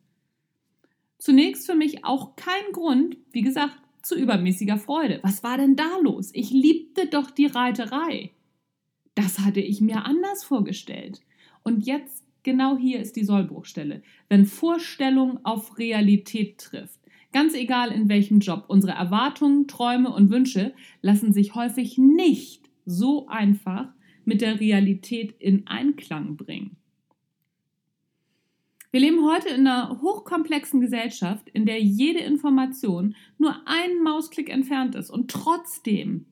Zunächst 1.16 1.64
für 1.64 1.74
mich 1.74 2.04
auch 2.04 2.36
kein 2.36 2.72
Grund, 2.72 3.16
wie 3.32 3.40
gesagt, 3.40 3.78
zu 4.02 4.14
übermäßiger 4.14 4.76
Freude. 4.76 5.20
Was 5.22 5.42
war 5.42 5.56
denn 5.56 5.76
da 5.76 5.96
los? 6.02 6.30
Ich 6.34 6.50
liebte 6.50 7.06
doch 7.06 7.30
die 7.30 7.46
Reiterei. 7.46 8.32
Das 9.14 9.38
hatte 9.38 9.60
ich 9.60 9.80
mir 9.80 10.04
anders 10.04 10.44
vorgestellt. 10.44 11.22
Und 11.62 11.86
jetzt, 11.86 12.22
genau 12.42 12.76
hier 12.76 13.00
ist 13.00 13.16
die 13.16 13.24
Sollbruchstelle. 13.24 14.02
Wenn 14.28 14.44
Vorstellung 14.44 15.42
auf 15.42 15.78
Realität 15.78 16.58
trifft, 16.58 17.00
ganz 17.34 17.52
egal 17.52 17.90
in 17.90 18.08
welchem 18.08 18.38
Job, 18.38 18.64
unsere 18.68 18.92
Erwartungen, 18.92 19.66
Träume 19.66 20.10
und 20.10 20.30
Wünsche 20.30 20.72
lassen 21.02 21.32
sich 21.32 21.54
häufig 21.56 21.98
nicht 21.98 22.70
so 22.86 23.26
einfach 23.26 23.88
mit 24.24 24.40
der 24.40 24.60
Realität 24.60 25.34
in 25.40 25.66
Einklang 25.66 26.36
bringen. 26.36 26.76
Wir 28.92 29.00
leben 29.00 29.26
heute 29.26 29.48
in 29.48 29.66
einer 29.66 30.00
hochkomplexen 30.00 30.80
Gesellschaft, 30.80 31.48
in 31.52 31.66
der 31.66 31.82
jede 31.82 32.20
Information 32.20 33.16
nur 33.38 33.56
einen 33.66 34.04
Mausklick 34.04 34.48
entfernt 34.48 34.94
ist 34.94 35.10
und 35.10 35.28
trotzdem 35.28 36.26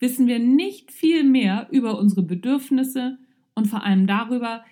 wissen 0.00 0.26
wir 0.26 0.38
nicht 0.38 0.92
viel 0.92 1.24
mehr 1.24 1.68
über 1.70 1.98
unsere 1.98 2.22
Bedürfnisse 2.22 3.16
und 3.54 3.68
vor 3.68 3.84
allem 3.84 4.06
darüber, 4.06 4.64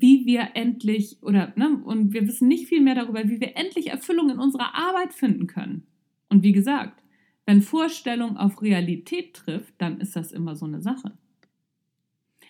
wie 0.00 0.26
wir 0.26 0.50
endlich 0.54 1.18
oder 1.22 1.52
ne, 1.56 1.80
und 1.84 2.12
wir 2.12 2.26
wissen 2.26 2.48
nicht 2.48 2.68
viel 2.68 2.80
mehr 2.80 2.94
darüber, 2.94 3.28
wie 3.28 3.40
wir 3.40 3.56
endlich 3.56 3.88
Erfüllung 3.88 4.30
in 4.30 4.38
unserer 4.38 4.74
Arbeit 4.74 5.14
finden 5.14 5.46
können. 5.46 5.86
Und 6.28 6.42
wie 6.42 6.52
gesagt, 6.52 7.02
wenn 7.46 7.62
Vorstellung 7.62 8.36
auf 8.36 8.60
Realität 8.60 9.34
trifft, 9.34 9.74
dann 9.78 10.00
ist 10.00 10.14
das 10.16 10.32
immer 10.32 10.56
so 10.56 10.66
eine 10.66 10.82
Sache. 10.82 11.12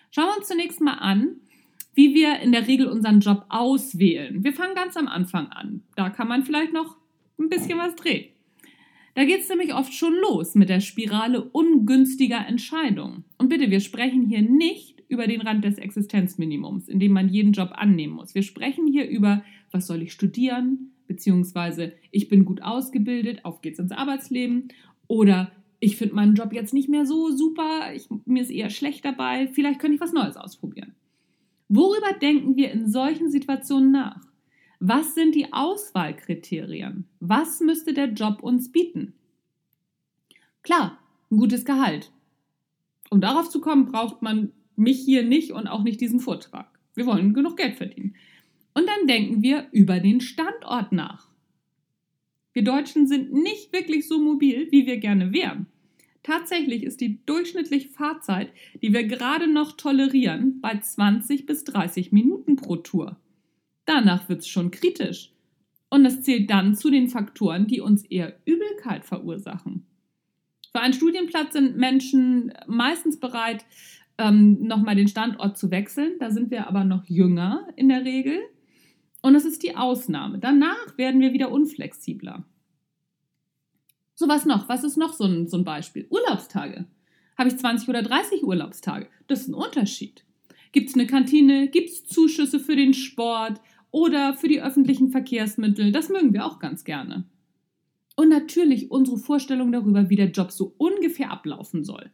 Schauen 0.09 0.25
wir 0.25 0.37
uns 0.37 0.47
zunächst 0.47 0.81
mal 0.81 0.95
an, 0.95 1.37
wie 1.93 2.13
wir 2.13 2.39
in 2.39 2.51
der 2.51 2.67
Regel 2.67 2.87
unseren 2.87 3.21
Job 3.21 3.45
auswählen. 3.49 4.43
Wir 4.43 4.53
fangen 4.53 4.75
ganz 4.75 4.97
am 4.97 5.07
Anfang 5.07 5.47
an. 5.47 5.83
Da 5.95 6.09
kann 6.09 6.27
man 6.27 6.43
vielleicht 6.43 6.73
noch 6.73 6.97
ein 7.39 7.49
bisschen 7.49 7.77
was 7.77 7.95
drehen. 7.95 8.29
Da 9.15 9.25
geht 9.25 9.41
es 9.41 9.49
nämlich 9.49 9.73
oft 9.73 9.93
schon 9.93 10.15
los 10.15 10.53
mit 10.53 10.69
der 10.69 10.79
Spirale 10.79 11.43
ungünstiger 11.43 12.45
Entscheidungen. 12.45 13.23
Und 13.37 13.49
bitte, 13.49 13.71
wir 13.71 13.79
sprechen 13.79 14.27
hier 14.27 14.41
nicht 14.41 14.96
über 15.07 15.27
den 15.27 15.41
Rand 15.41 15.63
des 15.63 15.77
Existenzminimums, 15.77 16.87
in 16.87 16.99
dem 16.99 17.13
man 17.13 17.29
jeden 17.29 17.53
Job 17.53 17.71
annehmen 17.73 18.13
muss. 18.13 18.35
Wir 18.35 18.43
sprechen 18.43 18.87
hier 18.87 19.07
über, 19.07 19.43
was 19.71 19.87
soll 19.87 20.01
ich 20.01 20.11
studieren, 20.13 20.91
beziehungsweise 21.07 21.93
ich 22.11 22.27
bin 22.27 22.45
gut 22.45 22.61
ausgebildet, 22.61 23.45
auf 23.45 23.61
geht's 23.61 23.79
ins 23.79 23.91
Arbeitsleben 23.91 24.69
oder 25.07 25.51
ich 25.79 25.97
finde 25.97 26.15
meinen 26.15 26.35
Job 26.35 26.53
jetzt 26.53 26.73
nicht 26.73 26.89
mehr 26.89 27.05
so 27.05 27.31
super, 27.31 27.93
ich, 27.93 28.07
mir 28.25 28.41
ist 28.41 28.49
eher 28.49 28.69
schlecht 28.69 29.05
dabei, 29.05 29.47
vielleicht 29.47 29.79
könnte 29.79 29.95
ich 29.95 30.01
was 30.01 30.13
Neues 30.13 30.35
ausprobieren. 30.35 30.95
Worüber 31.69 32.13
denken 32.21 32.55
wir 32.55 32.71
in 32.71 32.89
solchen 32.89 33.29
Situationen 33.29 33.91
nach? 33.91 34.21
Was 34.79 35.15
sind 35.15 35.35
die 35.35 35.51
Auswahlkriterien? 35.53 37.05
Was 37.19 37.59
müsste 37.61 37.93
der 37.93 38.07
Job 38.13 38.43
uns 38.43 38.71
bieten? 38.71 39.13
Klar, 40.63 40.99
ein 41.31 41.37
gutes 41.37 41.65
Gehalt. 41.65 42.11
Um 43.09 43.21
darauf 43.21 43.49
zu 43.49 43.61
kommen, 43.61 43.85
braucht 43.85 44.21
man 44.21 44.51
mich 44.77 44.99
hier 44.99 45.23
nicht 45.23 45.51
und 45.51 45.67
auch 45.67 45.83
nicht 45.83 45.99
diesen 45.99 46.19
Vortrag. 46.19 46.79
Wir 46.95 47.05
wollen 47.05 47.33
genug 47.33 47.57
Geld 47.57 47.75
verdienen. 47.75 48.15
Und 48.73 48.87
dann 48.87 49.07
denken 49.07 49.41
wir 49.41 49.67
über 49.71 49.99
den 49.99 50.21
Standort 50.21 50.91
nach. 50.91 51.29
Wir 52.53 52.63
Deutschen 52.63 53.07
sind 53.07 53.33
nicht 53.33 53.73
wirklich 53.73 54.07
so 54.07 54.19
mobil, 54.19 54.67
wie 54.71 54.85
wir 54.85 54.97
gerne 54.97 55.33
wären. 55.33 55.67
Tatsächlich 56.23 56.83
ist 56.83 56.99
die 57.01 57.23
durchschnittliche 57.25 57.89
Fahrzeit, 57.89 58.51
die 58.81 58.93
wir 58.93 59.03
gerade 59.03 59.47
noch 59.47 59.77
tolerieren, 59.77 60.59
bei 60.59 60.77
20 60.77 61.45
bis 61.45 61.63
30 61.63 62.11
Minuten 62.11 62.55
pro 62.55 62.75
Tour. 62.75 63.17
Danach 63.85 64.27
wird 64.27 64.41
es 64.41 64.47
schon 64.47 64.71
kritisch. 64.71 65.31
Und 65.89 66.05
es 66.05 66.21
zählt 66.21 66.49
dann 66.49 66.75
zu 66.75 66.89
den 66.89 67.07
Faktoren, 67.07 67.67
die 67.67 67.79
uns 67.79 68.03
eher 68.03 68.37
Übelkeit 68.45 69.05
verursachen. 69.05 69.85
Für 70.71 70.81
einen 70.81 70.93
Studienplatz 70.93 71.53
sind 71.53 71.77
Menschen 71.77 72.53
meistens 72.67 73.19
bereit, 73.19 73.65
ähm, 74.17 74.63
nochmal 74.63 74.95
den 74.95 75.07
Standort 75.07 75.57
zu 75.57 75.71
wechseln. 75.71 76.13
Da 76.19 76.31
sind 76.31 76.51
wir 76.51 76.67
aber 76.67 76.83
noch 76.83 77.05
jünger 77.05 77.67
in 77.75 77.89
der 77.89 78.05
Regel. 78.05 78.39
Und 79.21 79.35
es 79.35 79.45
ist 79.45 79.63
die 79.63 79.75
Ausnahme. 79.75 80.39
Danach 80.39 80.97
werden 80.97 81.21
wir 81.21 81.33
wieder 81.33 81.51
unflexibler. 81.51 82.45
So 84.15 84.27
was 84.27 84.45
noch? 84.45 84.67
Was 84.69 84.83
ist 84.83 84.97
noch 84.97 85.13
so 85.13 85.25
ein, 85.25 85.47
so 85.47 85.57
ein 85.57 85.63
Beispiel? 85.63 86.07
Urlaubstage. 86.09 86.85
Habe 87.37 87.49
ich 87.49 87.57
20 87.57 87.87
oder 87.87 88.01
30 88.01 88.43
Urlaubstage? 88.43 89.07
Das 89.27 89.41
ist 89.41 89.49
ein 89.49 89.53
Unterschied. 89.53 90.25
Gibt 90.71 90.89
es 90.89 90.95
eine 90.95 91.05
Kantine? 91.05 91.67
Gibt 91.67 91.89
es 91.89 92.05
Zuschüsse 92.05 92.59
für 92.59 92.75
den 92.75 92.93
Sport 92.93 93.61
oder 93.91 94.33
für 94.33 94.47
die 94.47 94.61
öffentlichen 94.61 95.09
Verkehrsmittel? 95.09 95.91
Das 95.91 96.09
mögen 96.09 96.33
wir 96.33 96.45
auch 96.45 96.59
ganz 96.59 96.83
gerne. 96.83 97.25
Und 98.15 98.29
natürlich 98.29 98.89
unsere 98.89 99.17
Vorstellung 99.17 99.71
darüber, 99.71 100.09
wie 100.09 100.15
der 100.15 100.31
Job 100.31 100.51
so 100.51 100.73
ungefähr 100.77 101.31
ablaufen 101.31 101.83
soll. 101.83 102.09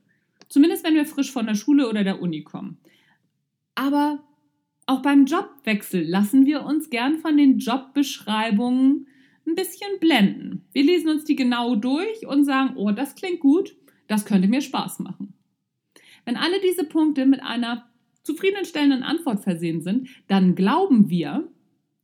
Zumindest 0.49 0.85
wenn 0.85 0.95
wir 0.95 1.05
frisch 1.05 1.31
von 1.31 1.45
der 1.45 1.55
Schule 1.55 1.89
oder 1.89 2.03
der 2.03 2.21
Uni 2.21 2.43
kommen. 2.43 2.77
Aber 3.75 4.23
auch 4.85 5.01
beim 5.01 5.25
Jobwechsel 5.25 6.03
lassen 6.03 6.45
wir 6.45 6.63
uns 6.63 6.89
gern 6.89 7.19
von 7.19 7.37
den 7.37 7.57
Jobbeschreibungen 7.57 9.07
ein 9.47 9.55
bisschen 9.55 9.99
blenden. 9.99 10.65
Wir 10.73 10.83
lesen 10.83 11.09
uns 11.09 11.25
die 11.25 11.35
genau 11.35 11.75
durch 11.75 12.27
und 12.27 12.43
sagen, 12.43 12.75
oh, 12.75 12.91
das 12.91 13.15
klingt 13.15 13.39
gut, 13.39 13.75
das 14.07 14.25
könnte 14.25 14.47
mir 14.47 14.61
Spaß 14.61 14.99
machen. 14.99 15.33
Wenn 16.25 16.37
alle 16.37 16.59
diese 16.61 16.85
Punkte 16.85 17.25
mit 17.25 17.41
einer 17.41 17.89
zufriedenstellenden 18.23 19.03
Antwort 19.03 19.41
versehen 19.41 19.81
sind, 19.81 20.07
dann 20.27 20.55
glauben 20.55 21.09
wir, 21.09 21.49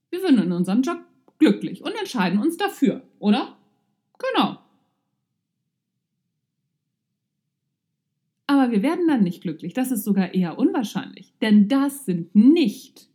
wir 0.09 0.19
sind 0.19 0.39
in 0.39 0.51
unserem 0.51 0.81
Job 0.81 0.99
glücklich 1.37 1.83
und 1.83 1.97
entscheiden 1.97 2.39
uns 2.39 2.57
dafür, 2.57 3.03
oder? 3.19 3.57
Genau. 4.17 4.58
Wir 8.71 8.83
werden 8.83 9.07
dann 9.07 9.23
nicht 9.23 9.41
glücklich. 9.41 9.73
Das 9.73 9.91
ist 9.91 10.03
sogar 10.03 10.33
eher 10.33 10.57
unwahrscheinlich. 10.57 11.33
Denn 11.41 11.67
das 11.67 12.05
sind 12.05 12.35
nicht, 12.35 13.09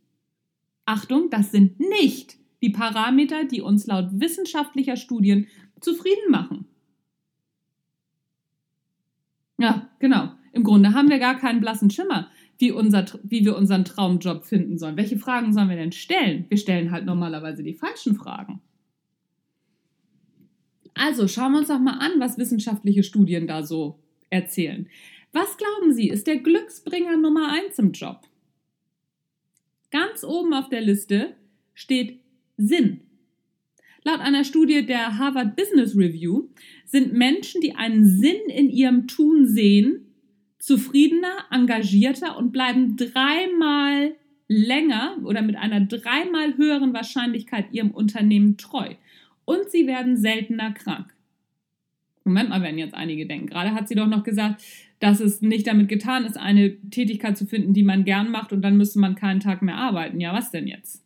Achtung, 0.85 1.29
das 1.29 1.51
sind 1.51 1.79
nicht 1.79 2.37
die 2.61 2.69
Parameter, 2.69 3.45
die 3.45 3.61
uns 3.61 3.85
laut 3.87 4.09
wissenschaftlicher 4.13 4.97
Studien 4.97 5.47
zufrieden 5.79 6.31
machen. 6.31 6.65
Ja, 9.57 9.89
genau. 9.99 10.31
Im 10.51 10.63
Grunde 10.63 10.93
haben 10.93 11.09
wir 11.09 11.19
gar 11.19 11.37
keinen 11.37 11.59
blassen 11.59 11.89
Schimmer, 11.89 12.29
wie, 12.57 12.71
unser, 12.71 13.05
wie 13.23 13.43
wir 13.43 13.57
unseren 13.57 13.85
Traumjob 13.85 14.45
finden 14.45 14.77
sollen. 14.77 14.97
Welche 14.97 15.17
Fragen 15.17 15.53
sollen 15.53 15.69
wir 15.69 15.75
denn 15.75 15.91
stellen? 15.91 16.45
Wir 16.49 16.57
stellen 16.57 16.91
halt 16.91 17.05
normalerweise 17.05 17.61
die 17.61 17.73
falschen 17.73 18.15
Fragen. 18.15 18.61
Also 20.93 21.27
schauen 21.27 21.51
wir 21.51 21.59
uns 21.59 21.67
doch 21.67 21.79
mal 21.79 21.99
an, 21.99 22.19
was 22.19 22.37
wissenschaftliche 22.37 23.03
Studien 23.03 23.47
da 23.47 23.63
so 23.63 23.99
erzählen. 24.29 24.87
Was 25.35 25.57
glauben 25.57 25.91
Sie, 25.91 26.07
ist 26.07 26.27
der 26.27 26.37
Glücksbringer 26.37 27.17
Nummer 27.17 27.51
eins 27.51 27.77
im 27.77 27.91
Job? 27.91 28.21
Ganz 29.91 30.23
oben 30.23 30.53
auf 30.53 30.69
der 30.69 30.79
Liste 30.79 31.35
steht 31.73 32.21
Sinn. 32.55 33.01
Laut 34.05 34.21
einer 34.21 34.45
Studie 34.45 34.85
der 34.85 35.17
Harvard 35.17 35.57
Business 35.57 35.93
Review 35.93 36.47
sind 36.85 37.11
Menschen, 37.11 37.59
die 37.59 37.75
einen 37.75 38.05
Sinn 38.05 38.47
in 38.47 38.69
ihrem 38.69 39.07
Tun 39.07 39.45
sehen, 39.45 40.05
zufriedener, 40.57 41.47
engagierter 41.51 42.37
und 42.37 42.53
bleiben 42.53 42.95
dreimal 42.95 44.15
länger 44.47 45.17
oder 45.25 45.41
mit 45.41 45.57
einer 45.57 45.81
dreimal 45.81 46.55
höheren 46.55 46.93
Wahrscheinlichkeit 46.93 47.73
ihrem 47.73 47.91
Unternehmen 47.91 48.55
treu. 48.55 48.95
Und 49.43 49.69
sie 49.69 49.85
werden 49.85 50.15
seltener 50.15 50.71
krank. 50.71 51.13
Moment 52.23 52.49
mal, 52.49 52.63
werden 52.63 52.79
jetzt 52.79 52.95
einige 52.95 53.27
denken. 53.27 53.47
Gerade 53.47 53.73
hat 53.73 53.87
sie 53.87 53.95
doch 53.95 54.07
noch 54.07 54.23
gesagt, 54.23 54.63
dass 54.99 55.19
es 55.19 55.41
nicht 55.41 55.67
damit 55.67 55.89
getan 55.89 56.25
ist, 56.25 56.37
eine 56.37 56.79
Tätigkeit 56.89 57.37
zu 57.37 57.45
finden, 57.45 57.73
die 57.73 57.83
man 57.83 58.05
gern 58.05 58.31
macht 58.31 58.53
und 58.53 58.61
dann 58.61 58.77
müsste 58.77 58.99
man 58.99 59.15
keinen 59.15 59.39
Tag 59.39 59.61
mehr 59.61 59.77
arbeiten. 59.77 60.19
Ja, 60.19 60.33
was 60.33 60.51
denn 60.51 60.67
jetzt? 60.67 61.03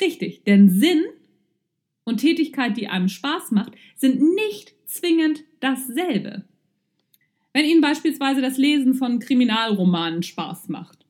Richtig, 0.00 0.44
denn 0.44 0.68
Sinn 0.68 1.02
und 2.04 2.18
Tätigkeit, 2.18 2.76
die 2.76 2.88
einem 2.88 3.08
Spaß 3.08 3.50
macht, 3.50 3.72
sind 3.96 4.20
nicht 4.20 4.74
zwingend 4.84 5.44
dasselbe. 5.60 6.44
Wenn 7.52 7.64
Ihnen 7.64 7.80
beispielsweise 7.80 8.42
das 8.42 8.58
Lesen 8.58 8.94
von 8.94 9.18
Kriminalromanen 9.18 10.22
Spaß 10.22 10.68
macht, 10.68 11.06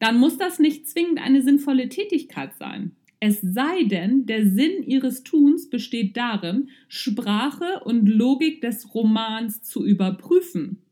dann 0.00 0.18
muss 0.18 0.36
das 0.36 0.58
nicht 0.58 0.88
zwingend 0.88 1.20
eine 1.20 1.42
sinnvolle 1.42 1.88
Tätigkeit 1.88 2.54
sein. 2.58 2.96
Es 3.20 3.40
sei 3.40 3.84
denn, 3.84 4.26
der 4.26 4.44
Sinn 4.44 4.82
ihres 4.82 5.22
Tuns 5.22 5.70
besteht 5.70 6.16
darin, 6.16 6.68
Sprache 6.88 7.80
und 7.84 8.06
Logik 8.06 8.60
des 8.60 8.94
Romans 8.94 9.62
zu 9.62 9.82
überprüfen. 9.82 10.82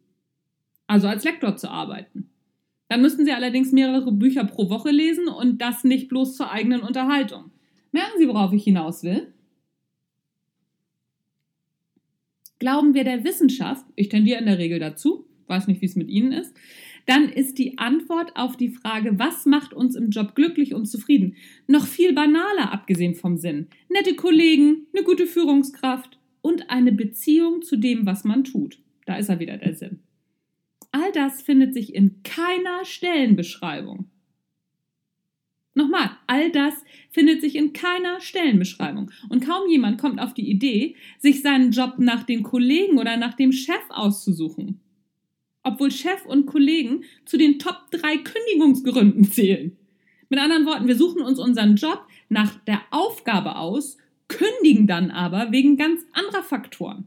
Also 0.93 1.09
als 1.09 1.25
Lektor 1.25 1.57
zu 1.57 1.71
arbeiten. 1.71 2.29
Dann 2.91 3.01
müssten 3.01 3.25
Sie 3.25 3.33
allerdings 3.33 3.73
mehrere 3.73 4.13
Bücher 4.13 4.45
pro 4.45 4.69
Woche 4.69 4.91
lesen 4.91 5.27
und 5.27 5.63
das 5.63 5.85
nicht 5.85 6.11
bloß 6.11 6.37
zur 6.37 6.51
eigenen 6.51 6.83
Unterhaltung. 6.83 7.51
Merken 7.93 8.19
Sie, 8.19 8.29
worauf 8.29 8.53
ich 8.53 8.65
hinaus 8.65 9.03
will? 9.03 9.33
Glauben 12.59 12.93
wir 12.93 13.05
der 13.05 13.25
Wissenschaft, 13.25 13.87
ich 13.97 14.11
tendiere 14.11 14.39
in 14.39 14.45
der 14.45 14.59
Regel 14.59 14.81
dazu, 14.81 15.25
weiß 15.47 15.67
nicht, 15.67 15.81
wie 15.81 15.87
es 15.87 15.97
mit 15.97 16.11
Ihnen 16.11 16.31
ist, 16.31 16.55
dann 17.07 17.31
ist 17.31 17.57
die 17.57 17.79
Antwort 17.79 18.37
auf 18.37 18.59
die 18.59 18.69
Frage, 18.69 19.19
was 19.19 19.47
macht 19.47 19.73
uns 19.73 19.97
im 19.97 20.11
Job 20.11 20.35
glücklich 20.35 20.75
und 20.75 20.85
zufrieden, 20.85 21.37
noch 21.67 21.87
viel 21.87 22.13
banaler, 22.13 22.71
abgesehen 22.71 23.15
vom 23.15 23.39
Sinn. 23.39 23.69
Nette 23.89 24.15
Kollegen, 24.15 24.87
eine 24.95 25.05
gute 25.05 25.27
Führungskraft 25.27 26.19
und 26.43 26.69
eine 26.69 26.93
Beziehung 26.93 27.63
zu 27.63 27.77
dem, 27.77 28.05
was 28.05 28.25
man 28.25 28.45
tut. 28.45 28.79
Da 29.07 29.17
ist 29.17 29.31
er 29.31 29.41
wieder 29.41 29.57
der 29.57 29.75
Sinn. 29.75 30.01
All 30.93 31.11
das 31.13 31.43
findet 31.43 31.75
sich 31.75 31.95
in 31.95 32.23
keiner 32.23 32.85
Stellenbeschreibung. 32.85 34.09
Nochmal, 35.75 36.11
all 36.27 36.53
das 36.53 36.75
findet 37.11 37.41
sich 37.41 37.57
in 37.57 37.73
keiner 37.73 38.21
Stellenbeschreibung. 38.21 39.11
Und 39.29 39.45
kaum 39.45 39.69
jemand 39.69 40.01
kommt 40.01 40.21
auf 40.21 40.35
die 40.35 40.49
Idee, 40.49 40.97
sich 41.19 41.43
seinen 41.43 41.73
Job 41.73 41.95
nach 41.99 42.23
den 42.23 42.43
Kollegen 42.43 42.99
oder 42.99 43.17
nach 43.17 43.35
dem 43.35 43.53
Chef 43.53 43.83
auszusuchen 43.89 44.83
obwohl 45.63 45.91
Chef 45.91 46.25
und 46.27 46.47
Kollegen 46.47 47.05
zu 47.25 47.37
den 47.37 47.59
Top 47.59 47.91
3 47.91 48.19
Kündigungsgründen 48.19 49.25
zählen. 49.25 49.77
Mit 50.29 50.41
anderen 50.41 50.67
Worten, 50.67 50.89
wir 50.89 50.97
suchen 50.97 51.23
uns 51.23 51.39
unseren 51.39 51.77
Job 51.77 52.07
nach 52.29 52.57
der 52.65 52.81
Aufgabe 52.91 53.57
aus, 53.57 53.99
kündigen 54.29 54.87
dann 54.87 55.11
aber 55.11 55.53
wegen 55.53 55.77
ganz 55.77 56.03
anderer 56.13 56.43
Faktoren. 56.43 57.07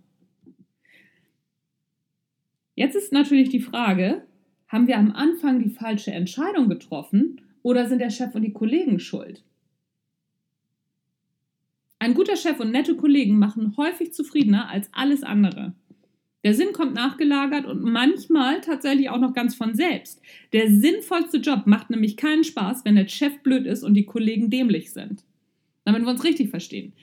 Jetzt 2.75 2.95
ist 2.95 3.13
natürlich 3.13 3.49
die 3.49 3.61
Frage, 3.61 4.23
haben 4.67 4.87
wir 4.87 4.97
am 4.97 5.11
Anfang 5.11 5.63
die 5.63 5.69
falsche 5.69 6.11
Entscheidung 6.11 6.67
getroffen 6.67 7.41
oder 7.61 7.87
sind 7.87 7.99
der 7.99 8.09
Chef 8.09 8.35
und 8.35 8.41
die 8.41 8.53
Kollegen 8.53 8.99
schuld? 8.99 9.43
Ein 11.99 12.13
guter 12.13 12.35
Chef 12.35 12.59
und 12.59 12.71
nette 12.71 12.95
Kollegen 12.95 13.39
machen 13.39 13.75
häufig 13.77 14.13
zufriedener 14.13 14.69
als 14.69 14.89
alles 14.91 15.23
andere. 15.23 15.73
Der 16.43 16.53
Sinn 16.53 16.73
kommt 16.73 16.93
nachgelagert 16.93 17.65
und 17.65 17.81
manchmal 17.81 18.61
tatsächlich 18.61 19.09
auch 19.09 19.19
noch 19.19 19.33
ganz 19.33 19.55
von 19.55 19.73
selbst. 19.73 20.21
Der 20.53 20.69
sinnvollste 20.69 21.37
Job 21.37 21.63
macht 21.65 21.89
nämlich 21.89 22.17
keinen 22.17 22.43
Spaß, 22.43 22.85
wenn 22.85 22.95
der 22.95 23.07
Chef 23.07 23.39
blöd 23.39 23.65
ist 23.65 23.83
und 23.83 23.95
die 23.95 24.05
Kollegen 24.05 24.51
dämlich 24.51 24.91
sind. 24.91 25.23
Damit 25.85 26.03
wir 26.03 26.09
uns 26.09 26.23
richtig 26.23 26.49
verstehen. 26.49 26.93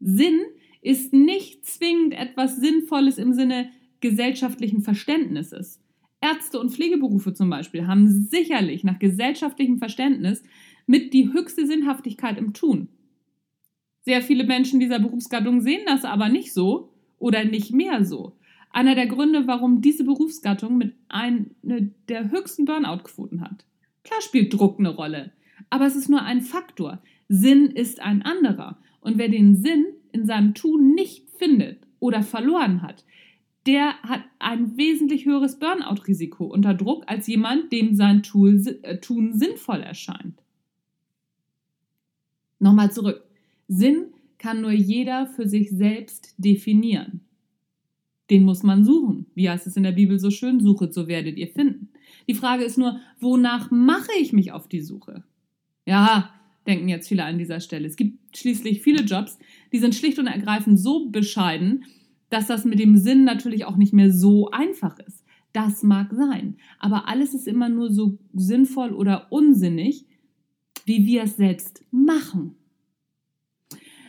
Sinn 0.00 0.40
ist 0.82 1.14
nicht 1.14 1.64
zwingend 1.64 2.12
etwas 2.12 2.56
Sinnvolles 2.56 3.16
im 3.16 3.32
Sinne 3.32 3.70
gesellschaftlichen 4.02 4.82
Verständnisses. 4.82 5.80
Ärzte 6.20 6.60
und 6.60 6.70
Pflegeberufe 6.70 7.32
zum 7.32 7.48
Beispiel 7.48 7.86
haben 7.86 8.06
sicherlich 8.08 8.84
nach 8.84 8.98
gesellschaftlichem 8.98 9.78
Verständnis 9.78 10.42
mit 10.86 11.14
die 11.14 11.32
höchste 11.32 11.66
Sinnhaftigkeit 11.66 12.36
im 12.36 12.52
Tun. 12.52 12.88
Sehr 14.02 14.20
viele 14.20 14.44
Menschen 14.44 14.78
dieser 14.78 14.98
Berufsgattung 14.98 15.62
sehen 15.62 15.82
das 15.86 16.04
aber 16.04 16.28
nicht 16.28 16.52
so 16.52 16.92
oder 17.18 17.44
nicht 17.44 17.72
mehr 17.72 18.04
so 18.04 18.36
einer 18.72 18.94
der 18.94 19.06
Gründe, 19.06 19.46
warum 19.46 19.80
diese 19.80 20.04
Berufsgattung 20.04 20.78
mit 20.78 20.94
einer 21.08 21.46
der 22.08 22.30
höchsten 22.30 22.64
Burnout-Quoten 22.64 23.42
hat. 23.42 23.66
Klar 24.02 24.20
spielt 24.22 24.52
Druck 24.52 24.78
eine 24.78 24.88
Rolle, 24.88 25.32
aber 25.70 25.86
es 25.86 25.94
ist 25.94 26.08
nur 26.08 26.22
ein 26.22 26.40
Faktor. 26.40 27.02
Sinn 27.28 27.66
ist 27.66 28.00
ein 28.00 28.22
anderer. 28.22 28.78
Und 29.00 29.18
wer 29.18 29.28
den 29.28 29.56
Sinn 29.56 29.86
in 30.12 30.26
seinem 30.26 30.54
Tun 30.54 30.94
nicht 30.94 31.28
findet 31.38 31.86
oder 32.00 32.22
verloren 32.22 32.82
hat, 32.82 33.04
der 33.66 33.94
hat 34.02 34.24
ein 34.38 34.76
wesentlich 34.76 35.24
höheres 35.24 35.58
Burnout-Risiko 35.58 36.44
unter 36.44 36.74
Druck 36.74 37.04
als 37.06 37.26
jemand, 37.26 37.72
dem 37.72 37.94
sein 37.94 38.22
äh, 38.82 38.98
Tun 38.98 39.32
sinnvoll 39.34 39.80
erscheint. 39.80 40.42
Nochmal 42.58 42.92
zurück. 42.92 43.24
Sinn 43.68 44.06
kann 44.38 44.60
nur 44.60 44.72
jeder 44.72 45.26
für 45.26 45.48
sich 45.48 45.70
selbst 45.70 46.34
definieren. 46.38 47.20
Den 48.30 48.44
muss 48.44 48.62
man 48.62 48.84
suchen. 48.84 49.26
Wie 49.34 49.48
heißt 49.48 49.66
es 49.66 49.76
in 49.76 49.82
der 49.82 49.92
Bibel 49.92 50.18
so 50.18 50.30
schön? 50.30 50.60
Suchet, 50.60 50.92
so 50.94 51.06
werdet 51.06 51.36
ihr 51.36 51.48
finden. 51.48 51.90
Die 52.28 52.34
Frage 52.34 52.64
ist 52.64 52.78
nur, 52.78 53.00
wonach 53.20 53.70
mache 53.70 54.10
ich 54.20 54.32
mich 54.32 54.52
auf 54.52 54.68
die 54.68 54.80
Suche? 54.80 55.24
Ja, 55.86 56.32
denken 56.66 56.88
jetzt 56.88 57.08
viele 57.08 57.24
an 57.24 57.38
dieser 57.38 57.60
Stelle. 57.60 57.86
Es 57.86 57.96
gibt 57.96 58.36
schließlich 58.36 58.82
viele 58.82 59.02
Jobs, 59.02 59.38
die 59.72 59.78
sind 59.78 59.94
schlicht 59.94 60.18
und 60.18 60.26
ergreifend 60.26 60.78
so 60.78 61.08
bescheiden, 61.08 61.84
dass 62.32 62.46
das 62.46 62.64
mit 62.64 62.78
dem 62.78 62.96
Sinn 62.96 63.24
natürlich 63.24 63.64
auch 63.66 63.76
nicht 63.76 63.92
mehr 63.92 64.10
so 64.10 64.50
einfach 64.50 64.98
ist. 65.00 65.24
Das 65.52 65.82
mag 65.82 66.12
sein, 66.12 66.56
aber 66.78 67.08
alles 67.08 67.34
ist 67.34 67.46
immer 67.46 67.68
nur 67.68 67.92
so 67.92 68.18
sinnvoll 68.32 68.92
oder 68.92 69.26
unsinnig, 69.30 70.06
wie 70.86 71.04
wir 71.04 71.24
es 71.24 71.36
selbst 71.36 71.84
machen. 71.90 72.56